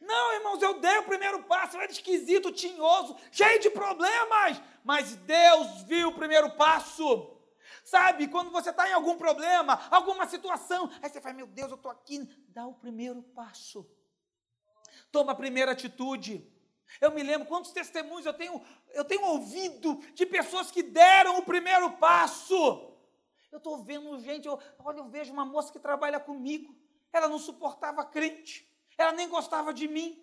Não, 0.00 0.34
irmãos, 0.34 0.62
eu 0.62 0.74
dei 0.74 0.98
o 0.98 1.04
primeiro 1.04 1.42
passo, 1.44 1.76
eu 1.76 1.80
era 1.80 1.90
esquisito, 1.90 2.52
tinhoso, 2.52 3.16
cheio 3.32 3.58
de 3.58 3.70
problemas, 3.70 4.60
mas 4.84 5.16
Deus 5.16 5.82
viu 5.82 6.08
o 6.08 6.14
primeiro 6.14 6.50
passo. 6.50 7.35
Sabe, 7.86 8.26
quando 8.26 8.50
você 8.50 8.70
está 8.70 8.90
em 8.90 8.92
algum 8.92 9.16
problema, 9.16 9.80
alguma 9.92 10.26
situação, 10.26 10.90
aí 11.00 11.08
você 11.08 11.20
fala, 11.20 11.36
meu 11.36 11.46
Deus, 11.46 11.70
eu 11.70 11.76
estou 11.76 11.88
aqui, 11.88 12.18
dá 12.48 12.66
o 12.66 12.74
primeiro 12.74 13.22
passo. 13.22 13.88
Toma 15.12 15.30
a 15.30 15.36
primeira 15.36 15.70
atitude. 15.70 16.52
Eu 17.00 17.12
me 17.12 17.22
lembro 17.22 17.46
quantos 17.46 17.70
testemunhos 17.70 18.26
eu 18.26 18.34
tenho, 18.34 18.60
eu 18.92 19.04
tenho 19.04 19.24
ouvido 19.26 20.00
de 20.14 20.26
pessoas 20.26 20.68
que 20.68 20.82
deram 20.82 21.38
o 21.38 21.44
primeiro 21.44 21.92
passo. 21.92 22.92
Eu 23.52 23.58
estou 23.58 23.80
vendo 23.84 24.18
gente, 24.18 24.48
eu, 24.48 24.60
olha, 24.80 24.98
eu 24.98 25.08
vejo 25.08 25.32
uma 25.32 25.44
moça 25.44 25.72
que 25.72 25.78
trabalha 25.78 26.18
comigo, 26.18 26.76
ela 27.12 27.28
não 27.28 27.38
suportava 27.38 28.04
crente, 28.04 28.68
ela 28.98 29.12
nem 29.12 29.28
gostava 29.28 29.72
de 29.72 29.86
mim. 29.86 30.20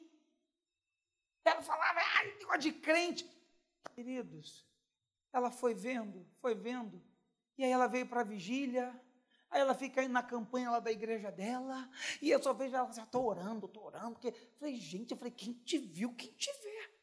Ela 1.46 1.62
falava, 1.62 2.02
ai, 2.18 2.36
negócio 2.40 2.60
de 2.60 2.74
crente. 2.74 3.26
Queridos, 3.96 4.68
ela 5.32 5.50
foi 5.50 5.74
vendo, 5.74 6.28
foi 6.42 6.54
vendo, 6.54 7.02
e 7.58 7.64
aí 7.64 7.72
ela 7.72 7.88
veio 7.88 8.08
para 8.08 8.22
a 8.22 8.24
vigília, 8.24 8.94
aí 9.50 9.62
ela 9.62 9.74
fica 9.74 10.02
aí 10.02 10.08
na 10.08 10.24
campanha 10.24 10.72
lá 10.72 10.80
da 10.80 10.92
igreja 10.92 11.32
dela, 11.32 11.90
e 12.22 12.30
eu 12.30 12.42
só 12.42 12.54
vejo 12.54 12.76
ela 12.76 12.88
assim, 12.88 13.02
estou 13.02 13.26
orando, 13.26 13.66
estou 13.66 13.86
orando, 13.86 14.14
porque, 14.14 14.30
eu 14.30 14.58
falei, 14.60 14.76
gente, 14.76 15.12
eu 15.12 15.18
falei, 15.18 15.32
quem 15.32 15.54
te 15.54 15.78
viu, 15.78 16.14
quem 16.14 16.32
te 16.32 16.52
vê? 16.64 16.94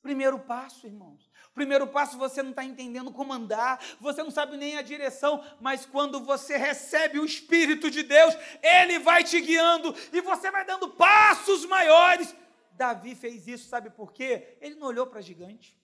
Primeiro 0.00 0.38
passo, 0.38 0.86
irmãos. 0.86 1.28
Primeiro 1.52 1.86
passo, 1.88 2.16
você 2.16 2.42
não 2.42 2.50
está 2.50 2.64
entendendo 2.64 3.12
como 3.12 3.32
andar, 3.32 3.84
você 4.00 4.22
não 4.22 4.30
sabe 4.30 4.56
nem 4.56 4.78
a 4.78 4.82
direção, 4.82 5.44
mas 5.60 5.84
quando 5.84 6.20
você 6.24 6.56
recebe 6.56 7.18
o 7.18 7.24
Espírito 7.24 7.90
de 7.90 8.04
Deus, 8.04 8.34
Ele 8.62 9.00
vai 9.00 9.24
te 9.24 9.40
guiando 9.40 9.94
e 10.12 10.20
você 10.20 10.50
vai 10.50 10.64
dando 10.64 10.90
passos 10.90 11.66
maiores. 11.66 12.34
Davi 12.72 13.16
fez 13.16 13.48
isso, 13.48 13.68
sabe 13.68 13.90
por 13.90 14.12
quê? 14.12 14.56
Ele 14.60 14.76
não 14.76 14.86
olhou 14.86 15.06
para 15.06 15.20
gigante, 15.20 15.76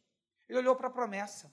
ele 0.49 0.61
olhou 0.61 0.77
para 0.77 0.87
a 0.87 0.93
promessa. 0.93 1.53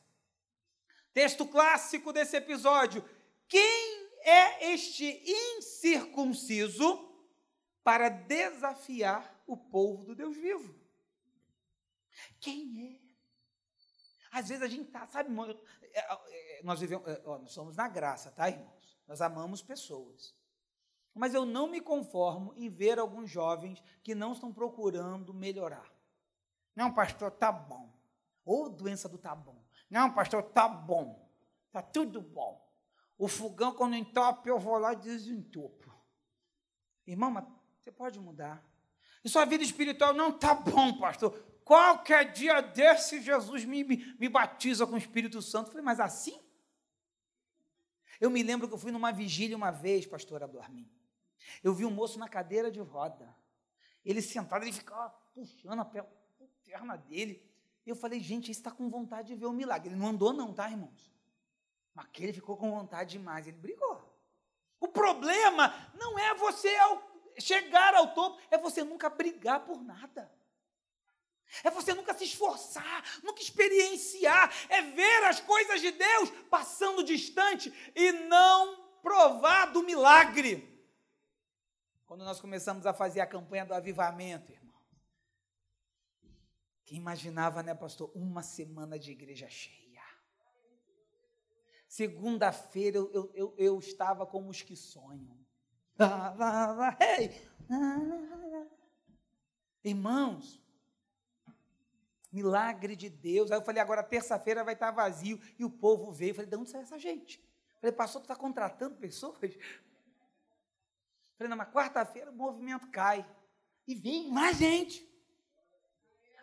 Texto 1.13 1.45
clássico 1.45 2.13
desse 2.13 2.37
episódio. 2.37 3.03
Quem 3.47 4.09
é 4.23 4.71
este 4.71 5.23
incircunciso 5.57 7.09
para 7.83 8.09
desafiar 8.09 9.43
o 9.45 9.57
povo 9.57 10.05
do 10.05 10.15
Deus 10.15 10.37
vivo? 10.37 10.73
Quem 12.39 12.97
é? 12.97 13.11
Às 14.31 14.47
vezes 14.47 14.63
a 14.63 14.67
gente 14.67 14.89
tá, 14.89 15.05
sabe, 15.07 15.29
é, 15.93 15.99
é, 15.99 16.63
nós 16.63 16.79
vivemos, 16.79 17.05
é, 17.07 17.21
nós 17.23 17.51
somos 17.51 17.75
na 17.75 17.87
graça, 17.89 18.31
tá, 18.31 18.49
irmãos? 18.49 18.97
Nós 19.07 19.21
amamos 19.21 19.61
pessoas. 19.61 20.33
Mas 21.13 21.33
eu 21.33 21.45
não 21.45 21.67
me 21.67 21.81
conformo 21.81 22.53
em 22.55 22.69
ver 22.69 22.97
alguns 22.97 23.29
jovens 23.29 23.83
que 24.01 24.15
não 24.15 24.31
estão 24.31 24.53
procurando 24.53 25.33
melhorar. 25.33 25.91
Não, 26.73 26.93
pastor, 26.93 27.31
tá 27.31 27.51
bom. 27.51 27.91
Ou 28.45 28.69
doença 28.69 29.09
do 29.09 29.17
tá 29.17 29.35
bom. 29.35 29.61
Não, 29.91 30.11
pastor, 30.13 30.41
tá 30.41 30.69
bom. 30.69 31.29
Tá 31.69 31.81
tudo 31.81 32.21
bom. 32.21 32.65
O 33.17 33.27
fogão, 33.27 33.75
quando 33.75 33.95
entope, 33.95 34.49
eu 34.49 34.57
vou 34.57 34.77
lá 34.77 34.93
e 34.93 34.95
desentupo. 34.95 35.93
Irmão, 37.05 37.45
você 37.77 37.91
pode 37.91 38.17
mudar. 38.19 38.65
E 39.23 39.29
sua 39.29 39.45
vida 39.45 39.63
espiritual 39.63 40.13
não 40.13 40.31
tá 40.31 40.55
bom, 40.55 40.97
pastor. 40.97 41.37
Qualquer 41.63 42.31
dia 42.31 42.61
desse, 42.61 43.21
Jesus 43.21 43.65
me, 43.65 43.83
me, 43.83 44.15
me 44.17 44.29
batiza 44.29 44.87
com 44.87 44.93
o 44.93 44.97
Espírito 44.97 45.41
Santo. 45.41 45.67
Eu 45.67 45.71
falei, 45.73 45.85
mas 45.85 45.99
assim? 45.99 46.41
Eu 48.19 48.29
me 48.29 48.41
lembro 48.41 48.67
que 48.67 48.73
eu 48.73 48.77
fui 48.77 48.91
numa 48.91 49.11
vigília 49.11 49.57
uma 49.57 49.71
vez, 49.71 50.05
pastor 50.05 50.41
Adormin. 50.41 50.89
Eu 51.61 51.73
vi 51.73 51.85
um 51.85 51.91
moço 51.91 52.17
na 52.17 52.29
cadeira 52.29 52.71
de 52.71 52.79
roda. 52.79 53.35
Ele 54.05 54.21
sentado, 54.21 54.63
ele 54.63 54.71
ficava 54.71 55.09
puxando 55.33 55.79
a 55.79 55.85
perna 56.63 56.95
dele. 56.95 57.50
Eu 57.85 57.95
falei, 57.95 58.19
gente, 58.19 58.51
esse 58.51 58.59
está 58.59 58.71
com 58.71 58.89
vontade 58.89 59.29
de 59.29 59.35
ver 59.35 59.47
o 59.47 59.53
milagre. 59.53 59.89
Ele 59.89 59.95
não 59.95 60.07
andou, 60.07 60.31
não, 60.31 60.53
tá, 60.53 60.69
irmãos? 60.69 61.11
Mas 61.93 62.05
aquele 62.05 62.31
ficou 62.31 62.55
com 62.55 62.71
vontade 62.71 63.11
demais, 63.11 63.47
ele 63.47 63.57
brigou. 63.57 64.11
O 64.79 64.87
problema 64.87 65.73
não 65.93 66.17
é 66.17 66.33
você 66.35 66.69
chegar 67.39 67.93
ao 67.95 68.13
topo, 68.13 68.39
é 68.49 68.57
você 68.57 68.83
nunca 68.83 69.09
brigar 69.09 69.61
por 69.65 69.81
nada. 69.83 70.31
É 71.63 71.69
você 71.69 71.93
nunca 71.93 72.13
se 72.13 72.23
esforçar, 72.23 73.03
nunca 73.23 73.41
experienciar, 73.41 74.53
é 74.69 74.81
ver 74.81 75.23
as 75.25 75.41
coisas 75.41 75.81
de 75.81 75.91
Deus 75.91 76.29
passando 76.49 77.03
distante 77.03 77.73
e 77.93 78.11
não 78.13 78.81
provar 79.01 79.65
do 79.65 79.83
milagre. 79.83 80.67
Quando 82.05 82.23
nós 82.23 82.39
começamos 82.39 82.85
a 82.85 82.93
fazer 82.93 83.19
a 83.19 83.27
campanha 83.27 83.65
do 83.65 83.73
avivamento, 83.73 84.53
imaginava, 86.91 87.63
né, 87.63 87.73
pastor, 87.73 88.11
uma 88.13 88.43
semana 88.43 88.99
de 88.99 89.11
igreja 89.11 89.49
cheia. 89.49 89.81
Segunda-feira 91.87 92.97
eu, 92.97 93.11
eu, 93.13 93.31
eu, 93.33 93.55
eu, 93.57 93.79
estava 93.79 94.25
como 94.25 94.49
os 94.49 94.61
que 94.61 94.75
sonham. 94.75 95.37
Irmãos, 99.83 100.61
milagre 102.31 102.95
de 102.95 103.09
Deus. 103.09 103.51
Aí 103.51 103.57
eu 103.57 103.63
falei, 103.63 103.81
agora 103.81 104.03
terça-feira 104.03 104.63
vai 104.63 104.73
estar 104.73 104.91
vazio. 104.91 105.39
E 105.59 105.65
o 105.65 105.69
povo 105.69 106.11
veio. 106.11 106.31
Eu 106.31 106.35
falei, 106.35 106.49
de 106.49 106.55
onde 106.55 106.69
sai 106.69 106.81
essa 106.81 106.97
gente? 106.97 107.39
Eu 107.39 107.81
falei, 107.81 107.95
pastor, 107.95 108.21
tu 108.21 108.25
está 108.25 108.35
contratando 108.35 108.95
pessoas? 108.95 109.37
Eu 109.41 109.49
falei, 111.37 111.49
não, 111.49 111.57
mas 111.57 111.73
quarta-feira 111.73 112.31
o 112.31 112.35
movimento 112.35 112.89
cai. 112.89 113.29
E 113.85 113.95
vem 113.95 114.31
mais 114.31 114.57
gente. 114.57 115.10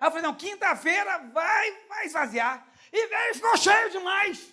Aí 0.00 0.06
eu 0.06 0.10
falei, 0.10 0.22
não, 0.22 0.34
quinta-feira 0.34 1.18
vai, 1.32 1.86
vai 1.88 2.06
esvaziar. 2.06 2.66
E 2.92 3.06
veio, 3.06 3.34
ficou 3.34 3.56
cheio 3.56 3.90
demais. 3.90 4.52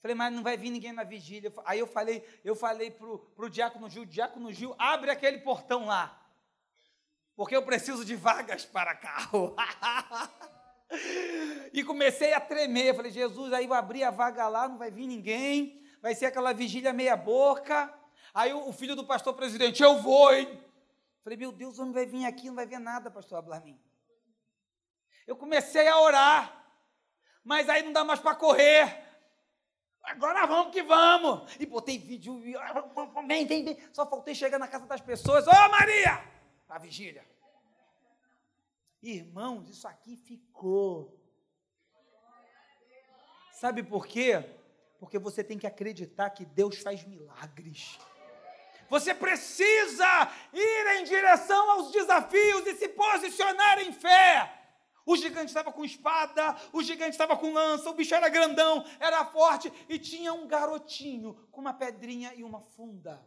Falei, 0.00 0.14
mas 0.14 0.32
não 0.32 0.42
vai 0.42 0.56
vir 0.56 0.70
ninguém 0.70 0.92
na 0.92 1.04
vigília. 1.04 1.52
Aí 1.64 1.78
eu 1.78 1.86
falei, 1.86 2.24
eu 2.44 2.54
falei 2.54 2.90
pro, 2.90 3.18
pro 3.34 3.50
diácono 3.50 3.88
Gil, 3.88 4.04
diácono 4.04 4.52
Gil, 4.52 4.74
abre 4.78 5.10
aquele 5.10 5.38
portão 5.38 5.86
lá. 5.86 6.22
Porque 7.34 7.56
eu 7.56 7.62
preciso 7.62 8.04
de 8.04 8.16
vagas 8.16 8.64
para 8.64 8.94
carro. 8.94 9.54
e 11.72 11.82
comecei 11.84 12.32
a 12.32 12.40
tremer. 12.40 12.94
Falei, 12.94 13.10
Jesus, 13.10 13.52
aí 13.52 13.66
eu 13.66 13.74
abri 13.74 14.02
a 14.02 14.10
vaga 14.10 14.48
lá, 14.48 14.68
não 14.68 14.78
vai 14.78 14.90
vir 14.90 15.06
ninguém. 15.06 15.82
Vai 16.00 16.14
ser 16.14 16.26
aquela 16.26 16.52
vigília 16.52 16.92
meia 16.92 17.16
boca. 17.16 17.92
Aí 18.32 18.52
o, 18.52 18.72
filho 18.72 18.94
do 18.94 19.04
pastor 19.04 19.34
presidente, 19.34 19.82
eu 19.82 20.00
vou, 20.00 20.32
hein? 20.34 20.60
Falei, 21.24 21.36
meu 21.36 21.50
Deus, 21.50 21.78
o 21.78 21.82
homem 21.82 21.94
vai 21.94 22.06
vir 22.06 22.26
aqui, 22.26 22.46
não 22.46 22.54
vai 22.54 22.66
ver 22.66 22.78
nada, 22.78 23.10
pastor 23.10 23.38
Ablamin. 23.38 23.78
Eu 25.26 25.36
comecei 25.36 25.88
a 25.88 26.00
orar, 26.00 26.64
mas 27.42 27.68
aí 27.68 27.82
não 27.82 27.92
dá 27.92 28.04
mais 28.04 28.20
para 28.20 28.36
correr. 28.36 29.04
Agora 30.02 30.46
vamos 30.46 30.72
que 30.72 30.82
vamos. 30.82 31.56
E 31.58 31.66
botei 31.66 31.98
vídeo, 31.98 32.40
vem, 33.26 33.44
vem, 33.46 33.64
vem. 33.64 33.78
Só 33.92 34.08
faltei 34.08 34.34
chegar 34.34 34.58
na 34.58 34.68
casa 34.68 34.86
das 34.86 35.00
pessoas. 35.00 35.46
Ô 35.46 35.50
oh, 35.50 35.68
Maria! 35.68 36.22
A 36.68 36.78
vigília. 36.78 37.26
Irmãos, 39.02 39.68
isso 39.68 39.86
aqui 39.88 40.16
ficou. 40.16 41.20
Sabe 43.52 43.82
por 43.82 44.06
quê? 44.06 44.44
Porque 44.98 45.18
você 45.18 45.42
tem 45.42 45.58
que 45.58 45.66
acreditar 45.66 46.30
que 46.30 46.44
Deus 46.44 46.78
faz 46.78 47.04
milagres. 47.04 47.98
Você 48.88 49.14
precisa 49.14 50.32
ir 50.52 50.86
em 50.98 51.04
direção 51.04 51.70
aos 51.72 51.90
desafios 51.90 52.66
e 52.66 52.76
se 52.76 52.88
posicionar 52.88 53.80
em 53.80 53.92
fé. 53.92 54.55
O 55.06 55.16
gigante 55.16 55.46
estava 55.46 55.72
com 55.72 55.84
espada, 55.84 56.56
o 56.72 56.82
gigante 56.82 57.12
estava 57.12 57.36
com 57.36 57.52
lança, 57.52 57.88
o 57.88 57.94
bicho 57.94 58.12
era 58.12 58.28
grandão, 58.28 58.84
era 58.98 59.24
forte 59.24 59.72
e 59.88 60.00
tinha 60.00 60.34
um 60.34 60.48
garotinho 60.48 61.34
com 61.52 61.60
uma 61.60 61.72
pedrinha 61.72 62.34
e 62.34 62.42
uma 62.42 62.60
funda. 62.60 63.24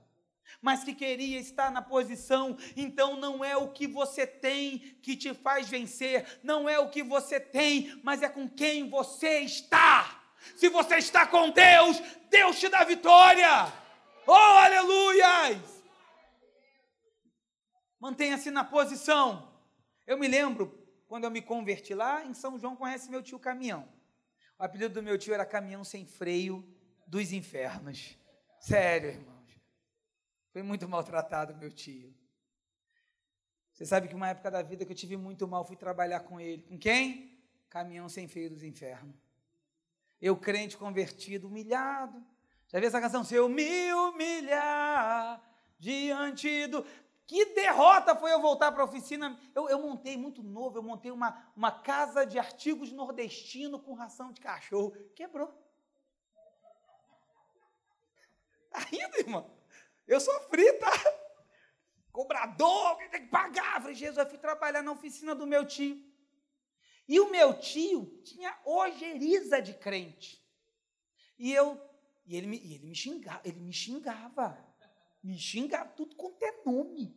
Mas 0.61 0.83
que 0.83 0.93
queria 0.93 1.39
estar 1.39 1.71
na 1.71 1.81
posição, 1.81 2.57
então 2.75 3.15
não 3.15 3.45
é 3.45 3.55
o 3.55 3.71
que 3.71 3.87
você 3.87 4.27
tem 4.27 4.79
que 5.01 5.15
te 5.15 5.33
faz 5.33 5.69
vencer, 5.69 6.39
não 6.43 6.67
é 6.67 6.77
o 6.77 6.89
que 6.89 7.01
você 7.01 7.39
tem, 7.39 7.97
mas 8.03 8.21
é 8.21 8.27
com 8.27 8.49
quem 8.49 8.89
você 8.89 9.39
está. 9.39 10.21
Se 10.57 10.67
você 10.67 10.97
está 10.97 11.25
com 11.25 11.49
Deus, 11.49 12.01
Deus 12.29 12.59
te 12.59 12.67
dá 12.67 12.83
vitória. 12.83 13.71
Oh, 14.27 14.33
aleluias! 14.33 15.81
Mantenha-se 17.97 18.51
na 18.51 18.65
posição. 18.65 19.49
Eu 20.05 20.17
me 20.17 20.27
lembro 20.27 20.78
quando 21.09 21.23
eu 21.23 21.31
me 21.31 21.41
converti 21.41 21.95
lá 21.95 22.23
em 22.23 22.35
São 22.35 22.59
João, 22.59 22.75
conhece 22.75 23.09
meu 23.09 23.23
tio 23.23 23.39
Caminhão. 23.39 23.89
O 24.59 24.63
apelido 24.63 24.93
do 24.93 25.01
meu 25.01 25.17
tio 25.17 25.33
era 25.33 25.43
Caminhão 25.43 25.83
Sem 25.83 26.05
Freio 26.05 26.63
dos 27.07 27.33
Infernos. 27.33 28.15
Sério, 28.59 29.09
irmãos. 29.09 29.49
Foi 30.53 30.61
muito 30.61 30.87
maltratado 30.87 31.57
meu 31.57 31.71
tio. 31.71 32.15
Você 33.73 33.87
sabe 33.87 34.07
que 34.07 34.13
uma 34.13 34.29
época 34.29 34.51
da 34.51 34.61
vida 34.61 34.85
que 34.85 34.91
eu 34.91 34.95
tive 34.95 35.17
muito 35.17 35.47
mal, 35.47 35.65
fui 35.65 35.75
trabalhar 35.75 36.19
com 36.19 36.39
ele. 36.39 36.61
Com 36.61 36.77
quem? 36.77 37.43
Caminhão 37.71 38.07
Sem 38.07 38.27
Freio 38.27 38.51
dos 38.51 38.61
Infernos. 38.61 39.15
Eu, 40.21 40.37
crente 40.37 40.77
convertido, 40.77 41.47
humilhado. 41.47 42.23
Já 42.67 42.79
viu 42.79 42.87
essa 42.87 43.01
canção? 43.01 43.23
Se 43.23 43.33
eu 43.33 43.49
me 43.49 43.91
humilhar 43.93 45.41
diante 45.79 46.67
do. 46.67 46.85
Que 47.29 47.45
derrota 47.53 48.15
foi 48.15 48.33
eu 48.33 48.41
voltar 48.41 48.71
para 48.71 48.81
a 48.81 48.85
oficina. 48.85 49.39
Eu, 49.53 49.69
eu, 49.69 49.79
montei 49.79 50.17
muito 50.17 50.41
novo, 50.41 50.79
eu 50.79 50.81
montei 50.81 51.11
uma, 51.11 51.47
uma 51.55 51.71
casa 51.71 52.25
de 52.25 52.39
artigos 52.39 52.91
nordestino 52.91 53.77
com 53.77 53.93
ração 53.93 54.31
de 54.31 54.41
cachorro. 54.41 54.95
Quebrou. 55.13 55.53
Rindo, 58.73 59.17
irmão? 59.19 59.55
Eu 60.07 60.19
sofri, 60.19 60.73
tá? 60.79 60.91
Cobrador, 62.11 62.97
tem 62.97 63.21
que 63.21 63.27
pagar. 63.27 63.75
Eu 63.75 63.81
falei, 63.81 63.95
Jesus, 63.95 64.17
eu 64.17 64.27
fui 64.27 64.39
trabalhar 64.39 64.81
na 64.81 64.91
oficina 64.91 65.35
do 65.35 65.45
meu 65.45 65.67
tio. 65.67 66.03
E 67.07 67.19
o 67.19 67.29
meu 67.29 67.59
tio 67.59 68.07
tinha 68.23 68.59
ojeriza 68.65 69.61
de 69.61 69.75
crente. 69.75 70.43
E 71.37 71.53
eu, 71.53 71.79
e 72.25 72.35
ele 72.35 72.47
me, 72.47 72.57
e 72.57 72.73
ele 72.73 72.87
me 72.87 72.95
xingava, 72.95 73.41
ele 73.45 73.59
me 73.59 73.71
xingava. 73.71 74.67
Me 75.23 75.37
xingava 75.37 75.89
tudo 75.89 76.15
quanto 76.15 76.43
é 76.43 76.61
nome. 76.65 77.15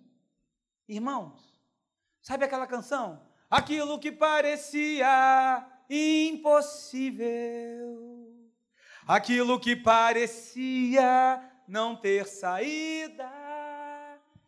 Irmãos, 0.88 1.40
sabe 2.21 2.44
aquela 2.44 2.66
canção? 2.66 3.26
Aquilo 3.49 3.99
que 3.99 4.11
parecia 4.11 5.66
impossível, 5.88 7.28
aquilo 9.06 9.61
que 9.61 9.76
parecia 9.76 11.42
não 11.68 11.94
ter 11.94 12.26
saída. 12.26 13.30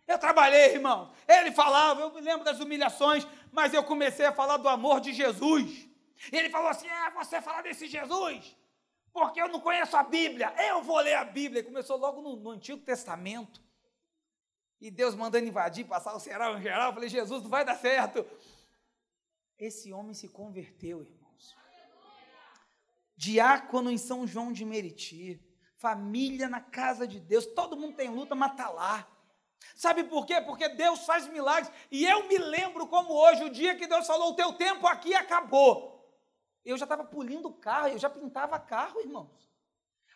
Eu 0.07 0.19
trabalhei, 0.19 0.75
irmão. 0.75 1.13
Ele 1.27 1.53
falava, 1.53 2.01
eu 2.01 2.13
me 2.13 2.21
lembro 2.21 2.45
das 2.45 2.61
humilhações, 2.61 3.27
mas 3.53 3.73
eu 3.73 3.83
comecei 3.85 4.27
a 4.27 4.33
falar 4.33 4.59
do 4.59 4.69
amor 4.69 5.01
de 5.01 5.13
Jesus. 5.13 5.89
Ele 6.33 6.51
falou 6.51 6.69
assim: 6.69 6.89
é, 6.89 7.11
você 7.11 7.41
falar 7.41 7.63
desse 7.63 7.87
Jesus, 7.87 8.57
porque 9.15 9.41
eu 9.41 9.47
não 9.47 9.61
conheço 9.61 9.97
a 9.97 10.03
Bíblia, 10.03 10.53
eu 10.59 10.83
vou 10.83 10.99
ler 10.99 11.15
a 11.15 11.25
Bíblia. 11.25 11.61
E 11.61 11.65
começou 11.65 11.97
logo 11.97 12.21
no, 12.21 12.35
no 12.35 12.51
Antigo 12.51 12.83
Testamento. 12.83 13.63
E 14.81 14.91
Deus 14.91 15.15
mandando 15.15 15.47
invadir, 15.47 15.87
passar 15.87 16.17
o 16.17 16.21
ceará 16.21 16.51
em 16.51 16.61
geral. 16.61 16.89
Eu 16.89 16.95
falei, 16.95 17.09
Jesus, 17.09 17.45
não 17.45 17.49
vai 17.49 17.65
dar 17.65 17.77
certo. 17.77 18.27
Esse 19.57 19.93
homem 19.93 20.15
se 20.15 20.29
converteu, 20.29 21.01
irmãos. 21.01 21.57
Diácono 23.17 23.89
em 23.89 23.97
São 23.97 24.27
João 24.27 24.53
de 24.53 24.65
Meriti. 24.65 25.41
Família 25.77 26.49
na 26.49 26.61
casa 26.61 27.07
de 27.07 27.21
Deus. 27.21 27.47
Todo 27.47 27.77
mundo 27.77 27.95
tem 27.95 28.11
luta, 28.11 28.35
mas 28.35 28.51
está 28.51 28.69
lá. 28.69 29.09
Sabe 29.77 30.03
por 30.03 30.27
quê? 30.27 30.41
Porque 30.41 30.69
Deus 30.71 31.07
faz 31.07 31.29
milagres. 31.29 31.73
E 31.89 32.05
eu 32.05 32.27
me 32.27 32.37
lembro 32.37 32.89
como 32.89 33.13
hoje, 33.13 33.45
o 33.45 33.51
dia 33.51 33.77
que 33.77 33.87
Deus 33.87 34.09
falou: 34.09 34.33
o 34.33 34.37
teu 34.37 34.53
tempo 34.55 34.89
aqui 34.89 35.15
acabou. 35.15 35.94
Eu 36.65 36.77
já 36.77 36.85
estava 36.85 37.05
polindo 37.05 37.53
carro, 37.53 37.89
eu 37.89 37.99
já 37.99 38.09
pintava 38.09 38.59
carro, 38.59 39.01
irmãos. 39.01 39.53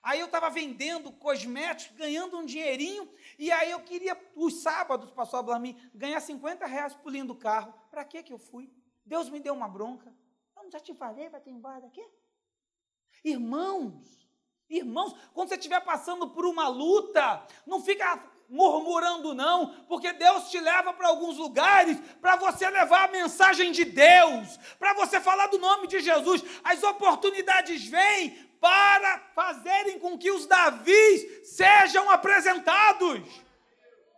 Aí 0.02 0.20
eu 0.20 0.26
estava 0.26 0.48
vendendo 0.48 1.12
cosméticos, 1.12 1.96
ganhando 1.96 2.38
um 2.38 2.46
dinheirinho, 2.46 3.12
e 3.38 3.50
aí 3.50 3.70
eu 3.70 3.80
queria, 3.80 4.16
os 4.34 4.62
sábados, 4.62 5.10
pastor 5.10 5.40
Ablamir, 5.40 5.76
ganhar 5.94 6.20
50 6.20 6.64
reais 6.66 6.94
polindo 6.94 7.34
carro. 7.34 7.74
Para 7.90 8.04
que 8.04 8.22
que 8.22 8.32
eu 8.32 8.38
fui? 8.38 8.72
Deus 9.04 9.28
me 9.28 9.40
deu 9.40 9.54
uma 9.54 9.68
bronca. 9.68 10.14
Eu 10.56 10.70
já 10.70 10.80
te 10.80 10.94
falei, 10.94 11.28
vai 11.28 11.40
ter 11.40 11.50
embora 11.50 11.80
daqui? 11.80 12.04
Irmãos, 13.24 14.27
irmãos, 14.68 15.14
quando 15.32 15.48
você 15.48 15.56
estiver 15.56 15.80
passando 15.80 16.28
por 16.28 16.44
uma 16.44 16.68
luta, 16.68 17.42
não 17.66 17.82
fica 17.82 18.22
murmurando, 18.48 19.34
não, 19.34 19.74
porque 19.86 20.12
Deus 20.12 20.50
te 20.50 20.58
leva 20.58 20.92
para 20.92 21.08
alguns 21.08 21.36
lugares 21.36 21.98
para 22.20 22.36
você 22.36 22.68
levar 22.70 23.04
a 23.04 23.12
mensagem 23.12 23.72
de 23.72 23.84
Deus, 23.84 24.58
para 24.78 24.94
você 24.94 25.20
falar 25.20 25.48
do 25.48 25.58
nome 25.58 25.86
de 25.86 26.00
Jesus. 26.00 26.42
As 26.64 26.82
oportunidades 26.82 27.86
vêm 27.86 28.48
para 28.58 29.18
fazerem 29.34 29.98
com 29.98 30.18
que 30.18 30.30
os 30.30 30.46
Davis 30.46 31.46
sejam 31.48 32.10
apresentados. 32.10 33.22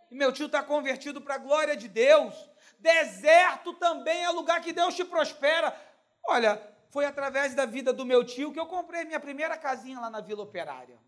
E 0.09 0.15
meu 0.15 0.31
tio 0.31 0.47
está 0.47 0.63
convertido 0.63 1.21
para 1.21 1.35
a 1.35 1.39
glória 1.39 1.75
de 1.75 1.87
Deus. 1.87 2.33
Deserto 2.79 3.73
também 3.73 4.23
é 4.23 4.29
lugar 4.29 4.61
que 4.61 4.73
Deus 4.73 4.95
te 4.95 5.05
prospera. 5.05 5.75
Olha, 6.23 6.61
foi 6.91 7.05
através 7.05 7.55
da 7.55 7.65
vida 7.65 7.91
do 7.93 8.05
meu 8.05 8.23
tio 8.23 8.51
que 8.51 8.59
eu 8.59 8.67
comprei 8.67 9.05
minha 9.05 9.19
primeira 9.19 9.57
casinha 9.57 9.99
lá 9.99 10.09
na 10.09 10.19
Vila 10.19 10.43
Operária. 10.43 10.99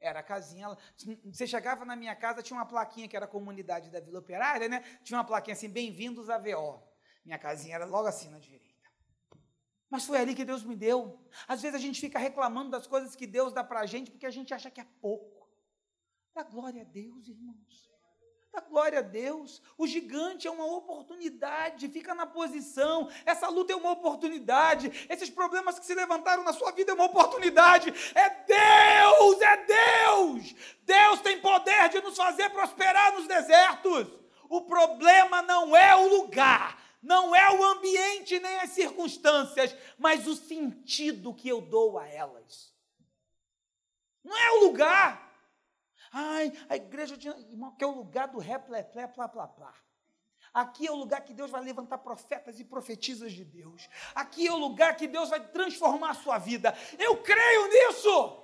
Era 0.00 0.20
a 0.20 0.22
casinha. 0.22 0.76
Você 1.24 1.46
chegava 1.46 1.84
na 1.84 1.94
minha 1.94 2.16
casa, 2.16 2.42
tinha 2.42 2.58
uma 2.58 2.64
plaquinha 2.64 3.06
que 3.06 3.16
era 3.16 3.26
a 3.26 3.28
comunidade 3.28 3.90
da 3.90 4.00
Vila 4.00 4.20
Operária, 4.20 4.68
né? 4.68 4.80
Tinha 5.02 5.18
uma 5.18 5.24
plaquinha 5.24 5.52
assim, 5.52 5.68
bem-vindos 5.68 6.30
a 6.30 6.38
VO. 6.38 6.82
Minha 7.24 7.38
casinha 7.38 7.74
era 7.74 7.84
logo 7.84 8.08
assim 8.08 8.30
na 8.30 8.38
direita. 8.38 8.66
Mas 9.90 10.06
foi 10.06 10.18
ali 10.18 10.34
que 10.34 10.44
Deus 10.46 10.64
me 10.64 10.74
deu. 10.74 11.22
Às 11.46 11.60
vezes 11.60 11.76
a 11.76 11.80
gente 11.80 12.00
fica 12.00 12.18
reclamando 12.18 12.70
das 12.70 12.86
coisas 12.86 13.14
que 13.14 13.26
Deus 13.26 13.52
dá 13.52 13.62
para 13.62 13.80
a 13.80 13.86
gente 13.86 14.10
porque 14.10 14.26
a 14.26 14.30
gente 14.30 14.54
acha 14.54 14.70
que 14.70 14.80
é 14.80 14.86
pouco. 15.00 15.46
Dá 16.34 16.42
glória 16.42 16.82
a 16.82 16.84
Deus, 16.84 17.28
irmãos. 17.28 17.97
Dá 18.52 18.60
glória 18.60 19.00
a 19.00 19.02
Deus. 19.02 19.60
O 19.76 19.86
gigante 19.86 20.48
é 20.48 20.50
uma 20.50 20.64
oportunidade, 20.64 21.88
fica 21.88 22.14
na 22.14 22.26
posição. 22.26 23.10
Essa 23.26 23.48
luta 23.48 23.72
é 23.72 23.76
uma 23.76 23.92
oportunidade. 23.92 25.06
Esses 25.08 25.28
problemas 25.28 25.78
que 25.78 25.84
se 25.84 25.94
levantaram 25.94 26.42
na 26.42 26.52
sua 26.52 26.72
vida 26.72 26.92
é 26.92 26.94
uma 26.94 27.04
oportunidade. 27.04 27.92
É 28.14 28.30
Deus, 28.30 29.40
é 29.42 29.56
Deus. 29.64 30.54
Deus 30.82 31.20
tem 31.20 31.40
poder 31.40 31.88
de 31.90 32.00
nos 32.00 32.16
fazer 32.16 32.48
prosperar 32.50 33.12
nos 33.12 33.26
desertos. 33.26 34.08
O 34.48 34.62
problema 34.62 35.42
não 35.42 35.76
é 35.76 35.94
o 35.94 36.08
lugar, 36.08 36.80
não 37.02 37.36
é 37.36 37.50
o 37.50 37.62
ambiente 37.64 38.40
nem 38.40 38.60
as 38.60 38.70
circunstâncias, 38.70 39.76
mas 39.98 40.26
o 40.26 40.34
sentido 40.34 41.34
que 41.34 41.48
eu 41.48 41.60
dou 41.60 41.98
a 41.98 42.08
elas. 42.08 42.72
Não 44.24 44.36
é 44.36 44.50
o 44.52 44.64
lugar. 44.64 45.27
Ai, 46.12 46.52
a 46.68 46.76
igreja 46.76 47.16
de, 47.16 47.28
irmão, 47.28 47.74
que 47.76 47.84
é 47.84 47.86
o 47.86 47.92
lugar 47.94 48.28
do 48.28 48.38
ré, 48.38 48.58
plé, 48.58 48.82
plé, 48.82 49.06
plá, 49.06 49.28
plá, 49.28 49.46
plá. 49.46 49.74
Aqui 50.52 50.86
é 50.86 50.90
o 50.90 50.96
lugar 50.96 51.20
que 51.20 51.34
Deus 51.34 51.50
vai 51.50 51.62
levantar 51.62 51.98
profetas 51.98 52.58
e 52.58 52.64
profetisas 52.64 53.32
de 53.32 53.44
Deus. 53.44 53.88
Aqui 54.14 54.46
é 54.46 54.52
o 54.52 54.56
lugar 54.56 54.96
que 54.96 55.06
Deus 55.06 55.28
vai 55.28 55.40
transformar 55.40 56.10
a 56.10 56.14
sua 56.14 56.38
vida. 56.38 56.74
Eu 56.98 57.18
creio 57.18 57.66
nisso. 57.68 58.42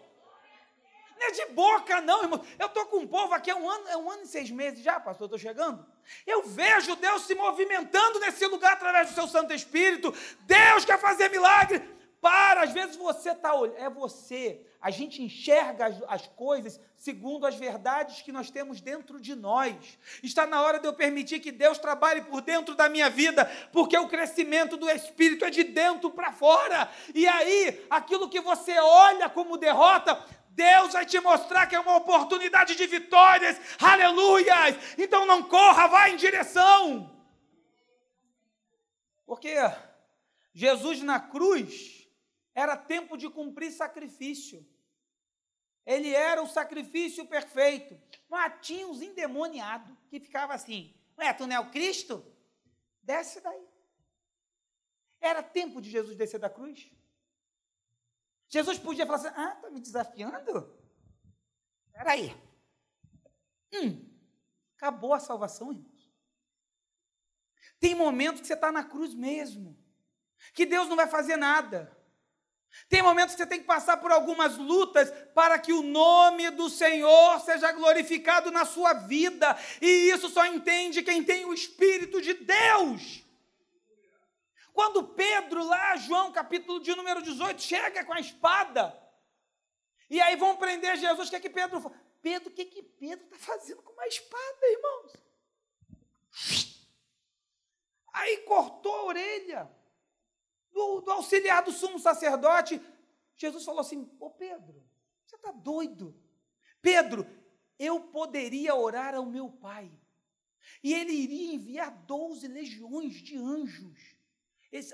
Não 1.16 1.26
é 1.26 1.30
de 1.30 1.46
boca, 1.46 2.00
não, 2.00 2.22
irmão. 2.22 2.44
Eu 2.58 2.66
estou 2.66 2.86
com 2.86 2.98
um 2.98 3.06
povo 3.06 3.32
aqui 3.32 3.50
há 3.50 3.56
um 3.56 3.68
ano, 3.68 3.88
é 3.88 3.96
um 3.96 4.10
ano 4.10 4.22
e 4.22 4.26
seis 4.26 4.50
meses 4.50 4.82
já, 4.82 5.00
pastor, 5.00 5.26
estou 5.26 5.38
chegando. 5.38 5.84
Eu 6.26 6.42
vejo 6.42 6.96
Deus 6.96 7.22
se 7.22 7.34
movimentando 7.34 8.20
nesse 8.20 8.46
lugar 8.46 8.74
através 8.74 9.08
do 9.08 9.14
seu 9.14 9.26
Santo 9.26 9.54
Espírito. 9.54 10.12
Deus 10.40 10.84
quer 10.84 10.98
fazer 10.98 11.30
milagre. 11.30 11.80
Para, 12.20 12.62
às 12.62 12.72
vezes 12.72 12.96
você 12.96 13.30
está 13.30 13.54
olhando, 13.54 13.78
é 13.78 13.88
você. 13.90 14.66
A 14.84 14.90
gente 14.90 15.22
enxerga 15.22 15.86
as, 15.86 16.02
as, 16.08 16.26
coisas 16.26 16.78
segundo 16.94 17.46
as 17.46 17.54
verdades 17.54 18.20
que 18.20 18.30
nós 18.30 18.50
temos 18.50 18.82
dentro 18.82 19.18
de 19.18 19.34
nós. 19.34 19.74
Está 20.22 20.46
na 20.46 20.60
hora 20.60 20.78
de 20.78 20.86
eu 20.86 20.92
permitir 20.92 21.40
que 21.40 21.50
Deus 21.50 21.78
trabalhe 21.78 22.20
por 22.20 22.42
dentro 22.42 22.74
da 22.74 22.86
minha 22.86 23.08
vida, 23.08 23.46
porque 23.72 23.96
o 23.96 24.08
crescimento 24.08 24.76
do 24.76 24.90
Espírito 24.90 25.46
é 25.46 25.48
de 25.48 25.64
dentro 25.64 26.10
para 26.10 26.32
fora. 26.32 26.92
E 27.14 27.26
aí, 27.26 27.86
aquilo 27.88 28.28
que 28.28 28.42
você 28.42 28.78
olha 28.78 29.30
como 29.30 29.56
derrota, 29.56 30.22
Deus 30.50 30.92
vai 30.92 31.06
te 31.06 31.18
mostrar 31.18 31.66
que 31.66 31.74
é 31.74 31.80
uma 31.80 31.96
oportunidade 31.96 32.76
de 32.76 32.86
vitórias, 32.86 33.58
aleluias! 33.80 34.76
Então 34.98 35.24
não 35.24 35.44
corra, 35.44 35.86
vá 35.86 36.10
em 36.10 36.16
direção. 36.16 37.10
Porque 39.24 39.56
Jesus 40.52 41.00
na 41.00 41.18
cruz 41.18 42.06
era 42.54 42.76
tempo 42.76 43.16
de 43.16 43.30
cumprir 43.30 43.72
sacrifício. 43.72 44.73
Ele 45.86 46.14
era 46.14 46.42
o 46.42 46.48
sacrifício 46.48 47.26
perfeito. 47.26 48.00
Mas 48.28 48.66
tinha 48.66 48.86
uns 48.86 49.02
endemoniados 49.02 49.96
que 50.08 50.20
ficavam 50.20 50.54
assim: 50.54 50.94
Ué, 51.18 51.32
tu 51.32 51.46
não 51.46 51.56
é 51.56 51.60
o 51.60 51.70
Cristo? 51.70 52.24
Desce 53.02 53.40
daí. 53.40 53.68
Era 55.20 55.42
tempo 55.42 55.80
de 55.80 55.90
Jesus 55.90 56.16
descer 56.16 56.40
da 56.40 56.50
cruz? 56.50 56.90
Jesus 58.48 58.78
podia 58.78 59.06
falar 59.06 59.18
assim: 59.18 59.34
Ah, 59.36 59.54
está 59.54 59.70
me 59.70 59.80
desafiando? 59.80 60.78
Espera 61.86 62.12
aí. 62.12 62.30
Hum, 63.72 64.08
acabou 64.76 65.12
a 65.12 65.20
salvação, 65.20 65.72
irmãos. 65.72 65.94
Tem 67.78 67.94
momentos 67.94 68.40
que 68.40 68.46
você 68.46 68.54
está 68.54 68.72
na 68.72 68.84
cruz 68.84 69.14
mesmo, 69.14 69.76
que 70.54 70.64
Deus 70.64 70.88
não 70.88 70.96
vai 70.96 71.06
fazer 71.06 71.36
nada. 71.36 71.94
Tem 72.88 73.02
momentos 73.02 73.34
que 73.34 73.42
você 73.42 73.46
tem 73.46 73.60
que 73.60 73.66
passar 73.66 73.96
por 73.96 74.12
algumas 74.12 74.56
lutas 74.56 75.10
para 75.34 75.58
que 75.58 75.72
o 75.72 75.82
nome 75.82 76.50
do 76.50 76.68
Senhor 76.68 77.40
seja 77.40 77.72
glorificado 77.72 78.50
na 78.50 78.64
sua 78.64 78.92
vida. 78.92 79.56
E 79.80 80.10
isso 80.10 80.28
só 80.28 80.44
entende 80.46 81.02
quem 81.02 81.22
tem 81.22 81.44
o 81.44 81.54
Espírito 81.54 82.20
de 82.20 82.34
Deus. 82.34 83.24
Quando 84.72 85.04
Pedro, 85.04 85.64
lá, 85.64 85.96
João, 85.96 86.32
capítulo 86.32 86.80
de 86.80 86.94
número 86.96 87.22
18, 87.22 87.62
chega 87.62 88.04
com 88.04 88.12
a 88.12 88.18
espada, 88.18 89.00
e 90.10 90.20
aí 90.20 90.34
vão 90.34 90.56
prender 90.56 90.96
Jesus, 90.96 91.28
o 91.28 91.30
que 91.30 91.36
é 91.36 91.40
que 91.40 91.50
Pedro 91.50 91.80
fala? 91.80 91.94
Pedro, 92.20 92.48
o 92.48 92.52
que, 92.52 92.62
é 92.62 92.64
que 92.64 92.82
Pedro 92.82 93.24
está 93.26 93.38
fazendo 93.38 93.82
com 93.82 93.92
uma 93.92 94.06
espada, 94.06 94.58
irmãos? 94.62 95.12
Aí 98.12 98.38
cortou 98.38 98.94
a 98.94 99.04
orelha 99.04 99.70
do, 100.74 101.00
do 101.00 101.10
auxiliar 101.12 101.62
do 101.62 101.72
sumo 101.72 101.98
sacerdote. 101.98 102.80
Jesus 103.36 103.64
falou 103.64 103.80
assim: 103.80 104.10
Ô 104.18 104.28
Pedro, 104.28 104.84
você 105.24 105.36
está 105.36 105.52
doido? 105.52 106.14
Pedro, 106.82 107.26
eu 107.78 108.00
poderia 108.00 108.74
orar 108.74 109.14
ao 109.14 109.24
meu 109.24 109.48
pai, 109.48 109.90
e 110.82 110.92
ele 110.92 111.12
iria 111.12 111.54
enviar 111.54 111.90
doze 112.04 112.46
legiões 112.48 113.14
de 113.14 113.36
anjos. 113.36 114.14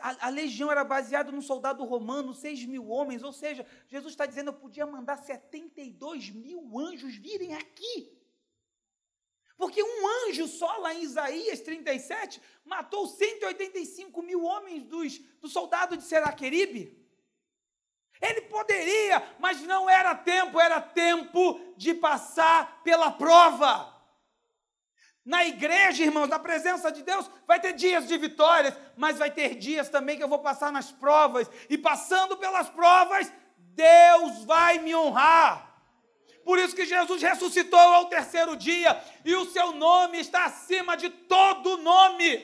A, 0.03 0.27
a, 0.27 0.29
legião 0.29 0.71
era 0.71 0.85
baseada 0.85 1.33
num 1.33 1.41
soldado 1.41 1.83
romano, 1.85 2.35
seis 2.35 2.63
mil 2.67 2.87
homens, 2.89 3.23
ou 3.23 3.33
seja, 3.33 3.67
Jesus 3.89 4.13
está 4.13 4.27
dizendo: 4.27 4.49
eu 4.49 4.55
podia 4.55 4.87
mandar 4.87 5.17
72 5.17 6.31
mil 6.31 6.79
anjos 6.79 7.17
virem 7.17 7.55
aqui. 7.55 8.20
Anjo 10.31 10.47
só 10.47 10.77
lá 10.79 10.95
em 10.95 11.03
Isaías 11.03 11.61
37 11.61 12.41
matou 12.65 13.07
185 13.07 14.23
mil 14.23 14.45
homens 14.45 14.85
dos, 14.85 15.19
do 15.41 15.49
soldado 15.49 15.97
de 15.97 16.05
Seraqueribe. 16.05 16.97
Ele 18.21 18.43
poderia, 18.43 19.23
mas 19.39 19.61
não 19.63 19.89
era 19.89 20.15
tempo, 20.15 20.61
era 20.61 20.81
tempo 20.81 21.61
de 21.77 21.95
passar 21.95 22.83
pela 22.83 23.11
prova. 23.11 23.97
Na 25.25 25.45
igreja, 25.45 26.05
irmãos, 26.05 26.29
na 26.29 26.39
presença 26.39 26.91
de 26.93 27.03
Deus, 27.03 27.31
vai 27.47 27.61
ter 27.61 27.73
dias 27.73 28.07
de 28.07 28.17
vitórias, 28.17 28.75
mas 28.97 29.19
vai 29.19 29.31
ter 29.31 29.55
dias 29.55 29.89
também 29.89 30.17
que 30.17 30.23
eu 30.23 30.29
vou 30.29 30.39
passar 30.39 30.71
nas 30.71 30.91
provas, 30.91 31.51
e 31.69 31.77
passando 31.77 32.37
pelas 32.37 32.69
provas, 32.69 33.33
Deus 33.57 34.45
vai 34.45 34.79
me 34.79 34.95
honrar. 34.95 35.70
Por 36.45 36.59
isso 36.59 36.75
que 36.75 36.87
Jesus 36.87 37.23
ressuscitou 37.23 37.79
ao 37.79 38.09
terceiro 38.09 38.57
dia 38.57 39.01
e 39.25 39.35
o 39.35 39.47
seu 39.51 39.73
nome 39.73 40.19
está 40.19 40.47
acima 40.47 40.97
de 40.97 41.09
todo 41.11 41.79
nome. 41.79 42.39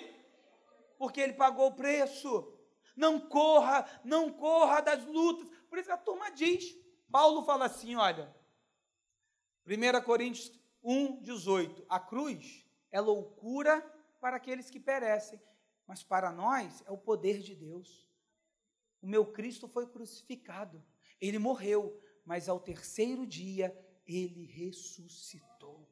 Porque 0.98 1.20
ele 1.20 1.32
pagou 1.32 1.68
o 1.68 1.74
preço. 1.74 2.52
Não 2.96 3.20
corra, 3.20 3.86
não 4.04 4.32
corra 4.32 4.80
das 4.80 5.04
lutas. 5.04 5.48
Por 5.68 5.78
isso 5.78 5.88
que 5.88 5.92
a 5.92 5.98
turma 5.98 6.30
diz. 6.30 6.74
Paulo 7.10 7.44
fala 7.44 7.66
assim, 7.66 7.94
olha. 7.94 8.34
1 9.66 10.02
Coríntios 10.04 10.52
1, 10.82 11.22
18. 11.22 11.84
A 11.88 11.98
cruz 11.98 12.64
é 12.90 13.00
loucura 13.00 13.80
para 14.20 14.36
aqueles 14.36 14.70
que 14.70 14.80
perecem, 14.80 15.40
mas 15.86 16.02
para 16.02 16.32
nós 16.32 16.82
é 16.86 16.90
o 16.90 16.98
poder 16.98 17.40
de 17.40 17.54
Deus. 17.54 18.08
O 19.02 19.06
meu 19.06 19.26
Cristo 19.26 19.68
foi 19.68 19.86
crucificado. 19.86 20.82
Ele 21.20 21.38
morreu, 21.38 22.00
mas 22.24 22.48
ao 22.48 22.58
terceiro 22.58 23.26
dia 23.26 23.76
ele 24.06 24.46
ressuscitou. 24.46 25.88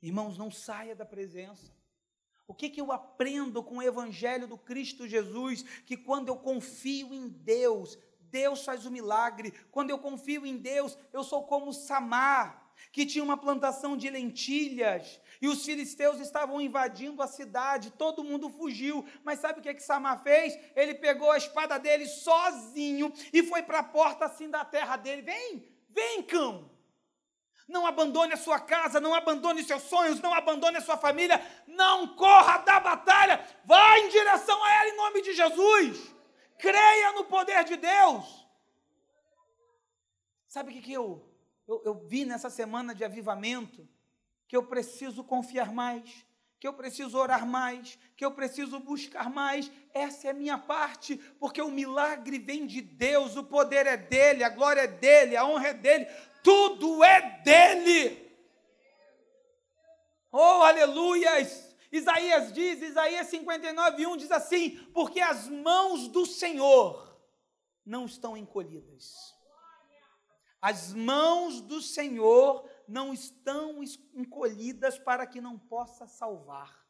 Irmãos, 0.00 0.36
não 0.36 0.50
saia 0.50 0.96
da 0.96 1.06
presença. 1.06 1.72
O 2.46 2.54
que, 2.54 2.68
que 2.68 2.80
eu 2.80 2.90
aprendo 2.90 3.62
com 3.62 3.78
o 3.78 3.82
Evangelho 3.82 4.48
do 4.48 4.58
Cristo 4.58 5.06
Jesus? 5.06 5.62
Que 5.86 5.96
quando 5.96 6.28
eu 6.28 6.36
confio 6.36 7.14
em 7.14 7.28
Deus, 7.28 7.96
Deus 8.20 8.64
faz 8.64 8.84
o 8.84 8.90
milagre. 8.90 9.52
Quando 9.70 9.90
eu 9.90 9.98
confio 9.98 10.44
em 10.44 10.56
Deus, 10.56 10.98
eu 11.12 11.22
sou 11.22 11.46
como 11.46 11.72
Samar, 11.72 12.61
que 12.92 13.06
tinha 13.06 13.24
uma 13.24 13.38
plantação 13.38 13.96
de 13.96 14.10
lentilhas, 14.10 15.20
e 15.40 15.48
os 15.48 15.64
filisteus 15.64 16.20
estavam 16.20 16.60
invadindo 16.60 17.22
a 17.22 17.26
cidade, 17.26 17.90
todo 17.90 18.22
mundo 18.22 18.48
fugiu. 18.48 19.04
Mas 19.24 19.40
sabe 19.40 19.58
o 19.58 19.62
que, 19.62 19.74
que 19.74 19.82
Samar 19.82 20.22
fez? 20.22 20.56
Ele 20.76 20.94
pegou 20.94 21.32
a 21.32 21.38
espada 21.38 21.78
dele 21.78 22.06
sozinho 22.06 23.12
e 23.32 23.42
foi 23.42 23.62
para 23.62 23.80
a 23.80 23.82
porta 23.82 24.26
assim 24.26 24.48
da 24.48 24.64
terra 24.64 24.96
dele. 24.96 25.22
Vem, 25.22 25.68
vem, 25.88 26.22
cão. 26.22 26.70
Não 27.66 27.86
abandone 27.86 28.34
a 28.34 28.36
sua 28.36 28.60
casa, 28.60 29.00
não 29.00 29.14
abandone 29.14 29.64
seus 29.64 29.82
sonhos, 29.82 30.20
não 30.20 30.34
abandone 30.34 30.76
a 30.76 30.80
sua 30.80 30.96
família, 30.96 31.44
não 31.66 32.14
corra 32.14 32.58
da 32.58 32.78
batalha, 32.78 33.44
vá 33.64 33.98
em 33.98 34.10
direção 34.10 34.62
a 34.62 34.74
ela 34.74 34.90
em 34.90 34.96
nome 34.96 35.22
de 35.22 35.32
Jesus. 35.32 36.14
Creia 36.58 37.12
no 37.12 37.24
poder 37.24 37.64
de 37.64 37.76
Deus. 37.76 38.46
Sabe 40.46 40.70
o 40.70 40.72
que, 40.74 40.82
que 40.82 40.92
eu 40.92 41.31
eu, 41.66 41.82
eu 41.84 41.94
vi 41.94 42.24
nessa 42.24 42.50
semana 42.50 42.94
de 42.94 43.04
avivamento 43.04 43.88
que 44.48 44.56
eu 44.56 44.64
preciso 44.64 45.24
confiar 45.24 45.72
mais, 45.72 46.26
que 46.60 46.68
eu 46.68 46.74
preciso 46.74 47.16
orar 47.18 47.46
mais, 47.46 47.98
que 48.16 48.24
eu 48.24 48.32
preciso 48.32 48.78
buscar 48.78 49.30
mais. 49.30 49.70
Essa 49.94 50.28
é 50.28 50.30
a 50.30 50.34
minha 50.34 50.58
parte, 50.58 51.16
porque 51.38 51.60
o 51.60 51.70
milagre 51.70 52.38
vem 52.38 52.66
de 52.66 52.80
Deus, 52.80 53.36
o 53.36 53.44
poder 53.44 53.86
é 53.86 53.96
dele, 53.96 54.44
a 54.44 54.48
glória 54.48 54.82
é 54.82 54.86
dele, 54.86 55.36
a 55.36 55.44
honra 55.44 55.68
é 55.68 55.74
dele, 55.74 56.06
tudo 56.42 57.02
é 57.02 57.40
dele. 57.42 58.30
Oh, 60.30 60.62
aleluias! 60.62 61.74
Isaías 61.90 62.52
diz, 62.52 62.80
Isaías 62.80 63.26
59, 63.26 64.06
1 64.06 64.16
diz 64.16 64.30
assim: 64.30 64.78
porque 64.94 65.20
as 65.20 65.46
mãos 65.48 66.08
do 66.08 66.24
Senhor 66.24 67.20
não 67.84 68.06
estão 68.06 68.36
encolhidas 68.36 69.31
as 70.62 70.94
mãos 70.94 71.60
do 71.60 71.82
Senhor 71.82 72.64
não 72.86 73.12
estão 73.12 73.82
encolhidas 74.14 74.96
para 74.96 75.26
que 75.26 75.40
não 75.40 75.58
possa 75.58 76.06
salvar. 76.06 76.86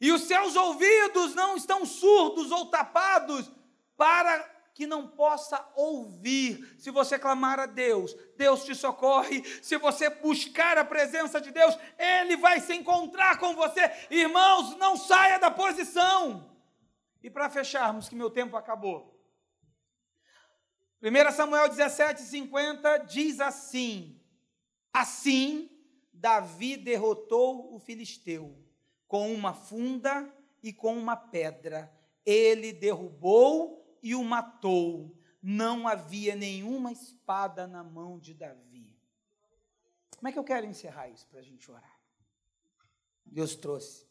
E 0.00 0.10
os 0.10 0.22
seus 0.22 0.56
ouvidos 0.56 1.34
não 1.34 1.54
estão 1.54 1.84
surdos 1.84 2.50
ou 2.50 2.66
tapados 2.66 3.52
para 3.94 4.40
que 4.72 4.86
não 4.86 5.06
possa 5.08 5.62
ouvir. 5.74 6.76
Se 6.78 6.90
você 6.90 7.18
clamar 7.18 7.58
a 7.58 7.66
Deus, 7.66 8.16
Deus 8.36 8.64
te 8.64 8.74
socorre. 8.74 9.42
Se 9.60 9.76
você 9.76 10.08
buscar 10.08 10.78
a 10.78 10.84
presença 10.84 11.40
de 11.40 11.50
Deus, 11.50 11.76
Ele 11.98 12.36
vai 12.36 12.60
se 12.60 12.72
encontrar 12.74 13.38
com 13.38 13.54
você. 13.54 13.90
Irmãos, 14.08 14.76
não 14.76 14.96
saia 14.96 15.38
da 15.38 15.50
posição. 15.50 16.48
E 17.22 17.28
para 17.28 17.50
fecharmos, 17.50 18.08
que 18.08 18.14
meu 18.14 18.30
tempo 18.30 18.56
acabou. 18.56 19.17
1 21.00 21.32
Samuel 21.32 21.68
17, 21.68 22.22
50 22.22 22.98
diz 22.98 23.40
assim: 23.40 24.20
Assim 24.92 25.70
Davi 26.12 26.76
derrotou 26.76 27.72
o 27.72 27.78
filisteu 27.78 28.58
com 29.06 29.32
uma 29.32 29.54
funda 29.54 30.32
e 30.62 30.72
com 30.72 30.96
uma 30.96 31.16
pedra. 31.16 31.92
Ele 32.26 32.72
derrubou 32.72 33.98
e 34.02 34.14
o 34.14 34.24
matou. 34.24 35.16
Não 35.40 35.86
havia 35.86 36.34
nenhuma 36.34 36.90
espada 36.90 37.66
na 37.66 37.84
mão 37.84 38.18
de 38.18 38.34
Davi. 38.34 38.98
Como 40.16 40.26
é 40.26 40.32
que 40.32 40.38
eu 40.38 40.44
quero 40.44 40.66
encerrar 40.66 41.08
isso 41.08 41.28
para 41.28 41.38
a 41.38 41.44
gente 41.44 41.70
orar? 41.70 42.00
Deus 43.24 43.54
trouxe. 43.54 44.08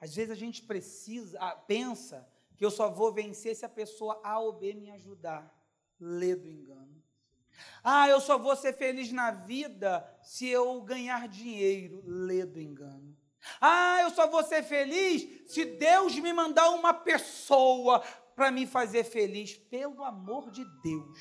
Às 0.00 0.16
vezes 0.16 0.32
a 0.32 0.34
gente 0.34 0.62
precisa, 0.62 1.38
ah, 1.40 1.54
pensa 1.54 2.28
que 2.56 2.64
eu 2.64 2.70
só 2.70 2.90
vou 2.90 3.12
vencer 3.12 3.54
se 3.54 3.64
a 3.64 3.68
pessoa 3.68 4.20
A 4.24 4.38
ou 4.38 4.52
B 4.52 4.74
me 4.74 4.90
ajudar. 4.90 5.54
Lê 6.00 6.34
do 6.34 6.48
engano. 6.48 7.02
Ah, 7.82 8.08
eu 8.08 8.20
só 8.20 8.38
vou 8.38 8.54
ser 8.56 8.72
feliz 8.72 9.12
na 9.12 9.30
vida 9.30 10.06
se 10.22 10.48
eu 10.48 10.80
ganhar 10.82 11.28
dinheiro. 11.28 12.02
Lê 12.04 12.44
do 12.44 12.60
engano. 12.60 13.16
Ah, 13.60 14.00
eu 14.02 14.10
só 14.10 14.26
vou 14.26 14.42
ser 14.42 14.62
feliz 14.62 15.50
se 15.50 15.64
Deus 15.64 16.18
me 16.18 16.32
mandar 16.32 16.70
uma 16.70 16.92
pessoa 16.92 18.00
para 18.34 18.50
me 18.50 18.66
fazer 18.66 19.04
feliz. 19.04 19.56
Pelo 19.56 20.02
amor 20.02 20.50
de 20.50 20.64
Deus. 20.82 21.18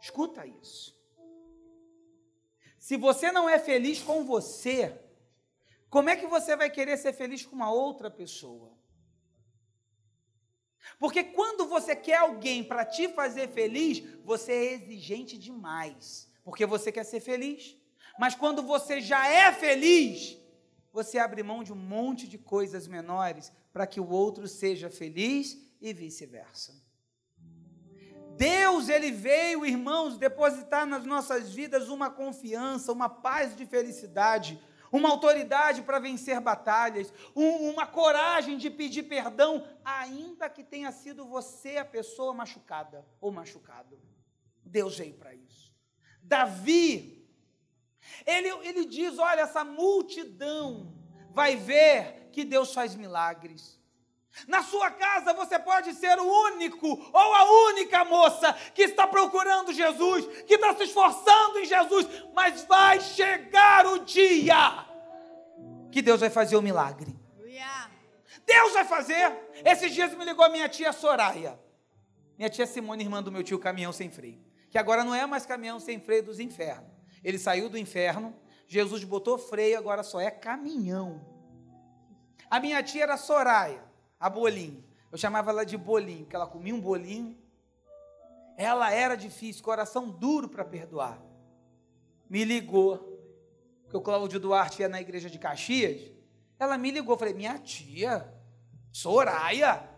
Escuta 0.00 0.46
isso. 0.46 0.94
Se 2.78 2.96
você 2.96 3.32
não 3.32 3.48
é 3.48 3.58
feliz 3.58 4.02
com 4.02 4.24
você, 4.24 5.00
como 5.88 6.10
é 6.10 6.16
que 6.16 6.26
você 6.26 6.54
vai 6.54 6.68
querer 6.68 6.98
ser 6.98 7.12
feliz 7.12 7.44
com 7.46 7.56
uma 7.56 7.72
outra 7.72 8.10
pessoa? 8.10 8.72
Porque 10.98 11.24
quando 11.24 11.66
você 11.66 11.94
quer 11.94 12.18
alguém 12.18 12.62
para 12.62 12.84
te 12.84 13.08
fazer 13.08 13.48
feliz, 13.48 14.02
você 14.24 14.52
é 14.52 14.72
exigente 14.74 15.36
demais, 15.36 16.30
porque 16.44 16.64
você 16.64 16.92
quer 16.92 17.04
ser 17.04 17.20
feliz. 17.20 17.76
Mas 18.18 18.34
quando 18.34 18.62
você 18.62 19.00
já 19.00 19.26
é 19.26 19.52
feliz, 19.52 20.38
você 20.92 21.18
abre 21.18 21.42
mão 21.42 21.64
de 21.64 21.72
um 21.72 21.76
monte 21.76 22.28
de 22.28 22.38
coisas 22.38 22.86
menores 22.86 23.52
para 23.72 23.86
que 23.86 24.00
o 24.00 24.08
outro 24.08 24.46
seja 24.46 24.88
feliz 24.88 25.58
e 25.80 25.92
vice-versa. 25.92 26.72
Deus, 28.36 28.88
ele 28.88 29.10
veio, 29.10 29.64
irmãos, 29.64 30.16
depositar 30.16 30.86
nas 30.86 31.04
nossas 31.04 31.52
vidas 31.52 31.88
uma 31.88 32.10
confiança, 32.10 32.92
uma 32.92 33.08
paz 33.08 33.56
de 33.56 33.64
felicidade, 33.64 34.60
uma 34.94 35.08
autoridade 35.08 35.82
para 35.82 35.98
vencer 35.98 36.40
batalhas, 36.40 37.12
um, 37.34 37.68
uma 37.68 37.84
coragem 37.84 38.56
de 38.56 38.70
pedir 38.70 39.02
perdão, 39.02 39.66
ainda 39.84 40.48
que 40.48 40.62
tenha 40.62 40.92
sido 40.92 41.26
você 41.26 41.78
a 41.78 41.84
pessoa 41.84 42.32
machucada 42.32 43.04
ou 43.20 43.32
machucado. 43.32 44.00
Deus 44.64 44.96
veio 44.96 45.14
para 45.14 45.34
isso. 45.34 45.74
Davi, 46.22 47.28
ele, 48.24 48.48
ele 48.68 48.84
diz: 48.84 49.18
olha, 49.18 49.40
essa 49.40 49.64
multidão 49.64 50.94
vai 51.30 51.56
ver 51.56 52.28
que 52.30 52.44
Deus 52.44 52.72
faz 52.72 52.94
milagres. 52.94 53.80
Na 54.48 54.62
sua 54.62 54.90
casa 54.90 55.32
você 55.32 55.58
pode 55.58 55.94
ser 55.94 56.18
o 56.18 56.24
único 56.24 56.88
ou 56.88 57.34
a 57.34 57.68
única 57.68 58.04
moça 58.04 58.52
que 58.74 58.82
está 58.82 59.06
procurando 59.06 59.72
Jesus, 59.72 60.26
que 60.44 60.54
está 60.54 60.74
se 60.74 60.84
esforçando 60.84 61.58
em 61.60 61.64
Jesus, 61.64 62.06
mas 62.34 62.64
vai 62.64 63.00
chegar 63.00 63.86
o 63.86 64.00
dia 64.00 64.86
que 65.90 66.02
Deus 66.02 66.20
vai 66.20 66.30
fazer 66.30 66.56
o 66.56 66.62
milagre. 66.62 67.16
Deus 68.44 68.72
vai 68.72 68.84
fazer. 68.84 69.32
Esses 69.64 69.94
dias 69.94 70.12
me 70.14 70.24
ligou 70.24 70.44
a 70.44 70.48
minha 70.48 70.68
tia 70.68 70.92
Soraya, 70.92 71.58
minha 72.36 72.50
tia 72.50 72.66
Simone, 72.66 73.04
irmã 73.04 73.22
do 73.22 73.32
meu 73.32 73.42
tio 73.42 73.58
Caminhão 73.58 73.92
Sem 73.92 74.10
Freio, 74.10 74.44
que 74.68 74.76
agora 74.76 75.04
não 75.04 75.14
é 75.14 75.24
mais 75.24 75.46
Caminhão 75.46 75.78
Sem 75.78 76.00
Freio 76.00 76.24
dos 76.24 76.40
Infernos. 76.40 76.92
Ele 77.22 77.38
saiu 77.38 77.70
do 77.70 77.78
inferno, 77.78 78.36
Jesus 78.66 79.04
botou 79.04 79.38
freio, 79.38 79.78
agora 79.78 80.02
só 80.02 80.20
é 80.20 80.30
caminhão. 80.30 81.24
A 82.50 82.60
minha 82.60 82.82
tia 82.82 83.04
era 83.04 83.16
Soraya 83.16 83.93
a 84.18 84.28
bolinho. 84.28 84.84
Eu 85.10 85.18
chamava 85.18 85.50
ela 85.50 85.64
de 85.64 85.76
bolinho, 85.76 86.24
porque 86.24 86.36
ela 86.36 86.46
comia 86.46 86.74
um 86.74 86.80
bolinho. 86.80 87.36
Ela 88.56 88.92
era 88.92 89.16
difícil, 89.16 89.62
coração 89.62 90.08
duro 90.08 90.48
para 90.48 90.64
perdoar. 90.64 91.20
Me 92.28 92.44
ligou, 92.44 93.14
que 93.88 93.96
o 93.96 94.00
Cláudio 94.00 94.40
Duarte 94.40 94.82
ia 94.82 94.88
na 94.88 95.00
igreja 95.00 95.30
de 95.30 95.38
Caxias. 95.38 96.10
Ela 96.58 96.78
me 96.78 96.90
ligou, 96.90 97.16
falei, 97.16 97.34
minha 97.34 97.58
tia, 97.58 98.32
Soraya. 98.92 99.88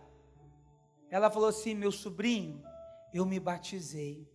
Ela 1.11 1.31
falou 1.31 1.49
assim, 1.49 1.75
meu 1.75 1.93
sobrinho, 1.93 2.63
eu 3.13 3.25
me 3.25 3.39
batizei. 3.39 4.29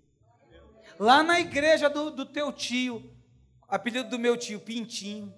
Lá 0.98 1.24
na 1.24 1.40
igreja 1.40 1.90
do, 1.90 2.12
do 2.12 2.26
teu 2.26 2.52
tio, 2.52 3.12
apelido 3.68 4.10
do 4.10 4.20
meu 4.20 4.38
tio, 4.38 4.60
Pintinho. 4.60 5.34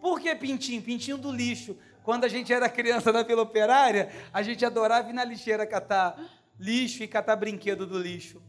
Por 0.00 0.20
que 0.20 0.34
Pintinho? 0.34 0.82
Pintinho 0.82 1.18
do 1.18 1.32
lixo. 1.32 1.76
Quando 2.08 2.24
a 2.24 2.28
gente 2.28 2.50
era 2.50 2.70
criança 2.70 3.12
na 3.12 3.22
Vila 3.22 3.42
Operária, 3.42 4.10
a 4.32 4.42
gente 4.42 4.64
adorava 4.64 5.10
ir 5.10 5.12
na 5.12 5.22
lixeira 5.22 5.66
catar 5.66 6.18
lixo 6.58 7.02
e 7.02 7.06
catar 7.06 7.36
brinquedo 7.36 7.86
do 7.86 7.98
lixo. 7.98 8.42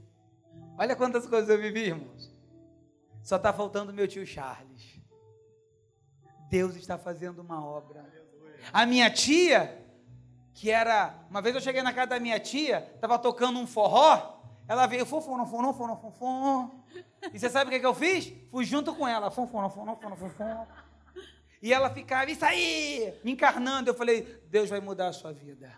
Olha 0.77 0.95
quantas 0.95 1.27
coisas 1.27 1.49
eu 1.49 1.57
vivi, 1.57 1.87
irmãos. 1.87 2.33
Só 3.21 3.35
está 3.35 3.51
faltando 3.51 3.91
meu 3.91 4.07
tio 4.07 4.25
Charles. 4.25 5.01
Deus 6.49 6.77
está 6.77 6.97
fazendo 6.97 7.39
uma 7.39 7.61
obra. 7.61 8.05
A 8.71 8.85
minha 8.85 9.09
tia, 9.09 9.85
que 10.53 10.71
era. 10.71 11.13
Uma 11.29 11.41
vez 11.41 11.53
eu 11.53 11.59
cheguei 11.59 11.81
na 11.81 11.91
casa 11.91 12.11
da 12.11 12.19
minha 12.21 12.39
tia, 12.39 12.89
estava 12.95 13.19
tocando 13.19 13.59
um 13.59 13.67
forró. 13.67 14.39
Ela 14.69 14.87
veio, 14.87 15.05
fonfon, 15.05 15.45
fonfon, 15.45 15.73
fonfon, 15.73 15.97
fonfon. 15.97 16.85
E 17.33 17.37
você 17.37 17.49
sabe 17.49 17.67
o 17.67 17.73
que, 17.73 17.81
que 17.81 17.85
eu 17.85 17.93
fiz? 17.93 18.31
Fui 18.51 18.63
junto 18.63 18.95
com 18.95 19.05
ela. 19.05 19.29
Fonfon, 19.29 19.69
fonfon, 19.69 19.97
fonfon, 19.97 20.15
fonfon. 20.15 20.88
E 21.61 21.73
ela 21.73 21.89
ficava, 21.89 22.29
isso 22.31 22.45
aí, 22.45 23.13
me 23.23 23.31
encarnando. 23.31 23.89
Eu 23.89 23.93
falei, 23.93 24.41
Deus 24.47 24.69
vai 24.69 24.79
mudar 24.79 25.09
a 25.09 25.13
sua 25.13 25.33
vida. 25.33 25.71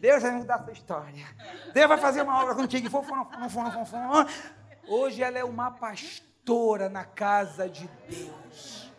Deus 0.00 0.22
vai 0.22 0.32
mudar 0.32 0.56
a 0.56 0.64
sua 0.64 0.72
história. 0.72 1.26
Deus 1.74 1.88
vai 1.88 1.98
fazer 1.98 2.22
uma 2.22 2.40
obra 2.42 2.54
contigo. 2.54 2.88
Hoje 4.88 5.22
ela 5.22 5.38
é 5.38 5.44
uma 5.44 5.70
pastora 5.70 6.88
na 6.88 7.04
casa 7.04 7.68
de 7.68 7.88
Deus. 8.08 8.90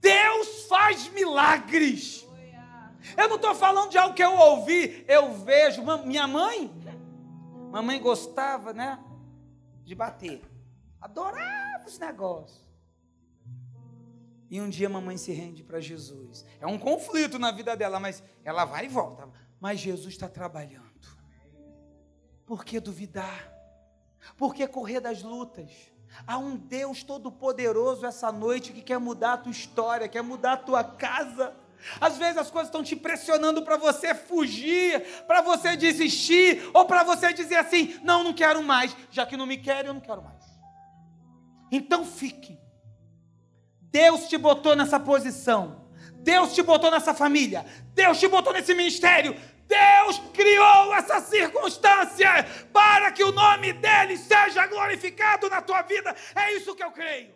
Deus 0.00 0.66
faz 0.68 1.08
milagres. 1.08 2.26
Eu 3.16 3.28
não 3.28 3.36
estou 3.36 3.54
falando 3.54 3.90
de 3.90 3.98
algo 3.98 4.14
que 4.14 4.24
eu 4.24 4.34
ouvi, 4.34 5.04
eu 5.06 5.32
vejo. 5.32 5.82
Minha 6.04 6.26
mãe, 6.26 6.70
mamãe 7.70 8.00
gostava, 8.00 8.72
né? 8.72 8.98
De 9.84 9.94
bater. 9.94 10.42
Adorava 11.00 11.86
os 11.86 11.98
negócios. 11.98 12.63
E 14.50 14.60
um 14.60 14.68
dia 14.68 14.86
a 14.86 14.90
mamãe 14.90 15.16
se 15.16 15.32
rende 15.32 15.62
para 15.62 15.80
Jesus. 15.80 16.44
É 16.60 16.66
um 16.66 16.78
conflito 16.78 17.38
na 17.38 17.50
vida 17.50 17.76
dela, 17.76 17.98
mas 17.98 18.22
ela 18.44 18.64
vai 18.64 18.86
e 18.86 18.88
volta. 18.88 19.28
Mas 19.60 19.80
Jesus 19.80 20.14
está 20.14 20.28
trabalhando. 20.28 20.84
Por 22.46 22.64
que 22.64 22.78
duvidar? 22.78 23.52
Por 24.36 24.54
que 24.54 24.66
correr 24.66 25.00
das 25.00 25.22
lutas? 25.22 25.70
Há 26.26 26.38
um 26.38 26.56
Deus 26.56 27.02
todo-poderoso 27.02 28.06
essa 28.06 28.30
noite 28.30 28.72
que 28.72 28.82
quer 28.82 28.98
mudar 28.98 29.34
a 29.34 29.38
tua 29.38 29.50
história, 29.50 30.08
quer 30.08 30.22
mudar 30.22 30.52
a 30.52 30.58
tua 30.58 30.84
casa. 30.84 31.54
Às 32.00 32.16
vezes 32.16 32.38
as 32.38 32.50
coisas 32.50 32.68
estão 32.68 32.82
te 32.82 32.96
pressionando 32.96 33.62
para 33.62 33.76
você 33.76 34.14
fugir, 34.14 35.00
para 35.26 35.42
você 35.42 35.76
desistir, 35.76 36.70
ou 36.72 36.86
para 36.86 37.02
você 37.02 37.32
dizer 37.32 37.56
assim: 37.56 37.98
não, 38.02 38.22
não 38.24 38.32
quero 38.32 38.62
mais, 38.62 38.96
já 39.10 39.26
que 39.26 39.36
não 39.36 39.46
me 39.46 39.58
quer, 39.58 39.84
eu 39.84 39.92
não 39.92 40.00
quero 40.00 40.22
mais. 40.22 40.44
Então 41.70 42.04
fique, 42.04 42.58
Deus 43.94 44.28
te 44.28 44.36
botou 44.36 44.74
nessa 44.74 44.98
posição. 44.98 45.86
Deus 46.14 46.52
te 46.52 46.64
botou 46.64 46.90
nessa 46.90 47.14
família. 47.14 47.64
Deus 47.94 48.18
te 48.18 48.26
botou 48.26 48.52
nesse 48.52 48.74
ministério. 48.74 49.36
Deus 49.68 50.20
criou 50.32 50.92
essa 50.96 51.20
circunstância 51.20 52.44
para 52.72 53.12
que 53.12 53.22
o 53.22 53.30
nome 53.30 53.72
dele 53.74 54.16
seja 54.16 54.66
glorificado 54.66 55.48
na 55.48 55.62
tua 55.62 55.82
vida. 55.82 56.12
É 56.34 56.54
isso 56.54 56.74
que 56.74 56.82
eu 56.82 56.90
creio. 56.90 57.33